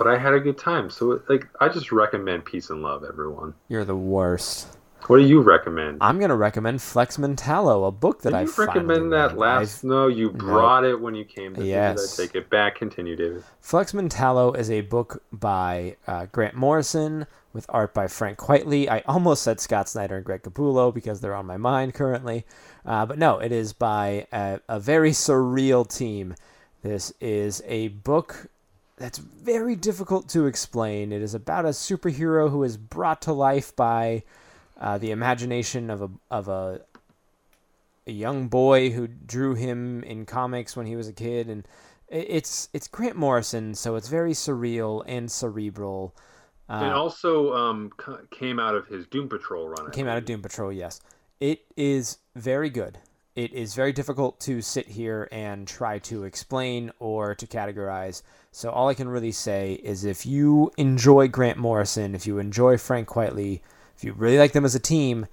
[0.00, 3.52] But I had a good time, so like I just recommend peace and love, everyone.
[3.68, 4.78] You're the worst.
[5.08, 5.98] What do you recommend?
[6.00, 9.36] I'm going to recommend Flex Mentallo, a book that I you recommend that read.
[9.36, 9.80] last?
[9.80, 12.18] I've- No, you brought it when you came to Yes.
[12.18, 12.76] I take it back.
[12.76, 13.44] Continue, David.
[13.60, 18.88] Flex Mentallo is a book by uh, Grant Morrison with art by Frank Quitely.
[18.88, 22.46] I almost said Scott Snyder and Greg Capullo because they're on my mind currently.
[22.86, 26.34] Uh, but no, it is by a, a very surreal team.
[26.82, 28.46] This is a book
[29.00, 31.10] that's very difficult to explain.
[31.10, 34.22] It is about a superhero who is brought to life by
[34.78, 36.82] uh, the imagination of a of a
[38.06, 41.66] a young boy who drew him in comics when he was a kid, and
[42.08, 46.14] it's it's Grant Morrison, so it's very surreal and cerebral.
[46.68, 47.90] Uh, it also um,
[48.30, 49.88] came out of his Doom Patrol run.
[49.88, 50.26] I came out of.
[50.26, 51.00] Doom Patrol, yes.
[51.40, 52.98] It is very good.
[53.36, 58.22] It is very difficult to sit here and try to explain or to categorize.
[58.50, 62.76] So all I can really say is if you enjoy Grant Morrison, if you enjoy
[62.76, 63.60] Frank Quitely,
[63.96, 65.26] if you really like them as a team,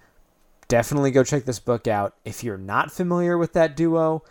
[0.67, 2.13] definitely go check this book out.
[2.23, 4.23] If you're not familiar with that duo,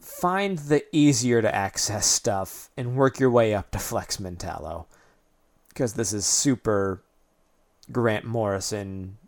[0.00, 4.86] find the easier to access stuff and work your way up to Flex Mentallo.
[5.76, 7.02] because this is super
[7.92, 9.18] Grant Morrison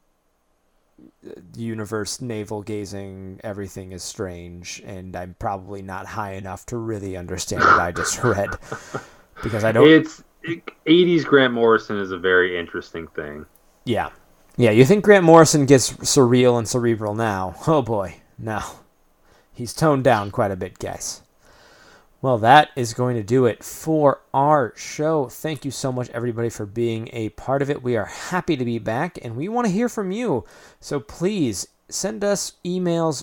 [1.56, 7.62] universe navel gazing everything is strange and I'm probably not high enough to really understand
[7.62, 8.50] what I just read
[9.42, 13.46] because I don't It's it, 80s Grant Morrison is a very interesting thing.
[13.84, 14.10] Yeah.
[14.56, 17.54] Yeah, you think Grant Morrison gets surreal and cerebral now.
[17.66, 18.60] Oh boy, no.
[19.52, 21.22] He's toned down quite a bit, guys.
[22.20, 25.28] Well, that is going to do it for our show.
[25.28, 27.80] Thank you so much, everybody, for being a part of it.
[27.80, 30.44] We are happy to be back and we want to hear from you.
[30.80, 33.22] So please send us emails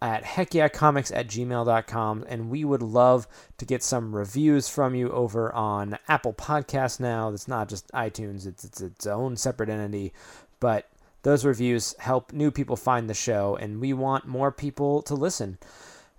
[0.00, 3.26] at heckyeahcomics at gmail.com and we would love
[3.58, 8.46] to get some reviews from you over on apple Podcasts now it's not just itunes
[8.46, 10.12] it's, it's its own separate entity
[10.60, 10.90] but
[11.22, 15.56] those reviews help new people find the show and we want more people to listen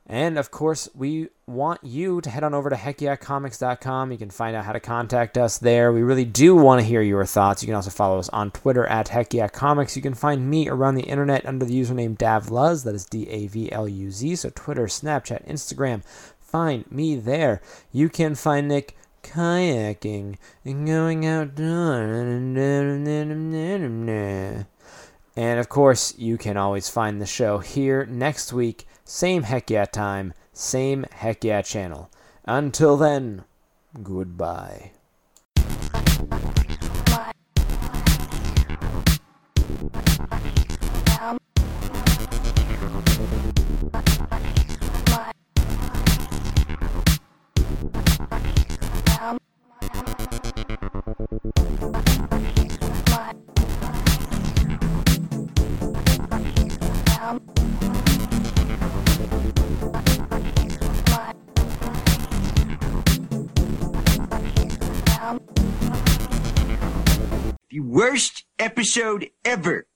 [0.09, 4.13] and of course, we want you to head on over to heckyeahcomics.com.
[4.13, 5.91] You can find out how to contact us there.
[5.91, 7.61] We really do want to hear your thoughts.
[7.61, 9.97] You can also follow us on Twitter at heckyeahcomics.
[9.97, 12.85] You can find me around the internet under the username Davluz.
[12.85, 14.37] That is D A V L U Z.
[14.37, 16.05] So Twitter, Snapchat, Instagram.
[16.39, 17.61] Find me there.
[17.91, 22.29] You can find Nick kayaking and going outdoors.
[25.35, 29.85] And of course, you can always find the show here next week same heck yeah
[29.85, 32.11] time, same heck yeah channel.
[32.43, 33.45] Until then,
[34.03, 34.91] goodbye.
[51.79, 52.16] The
[67.79, 69.87] worst episode ever.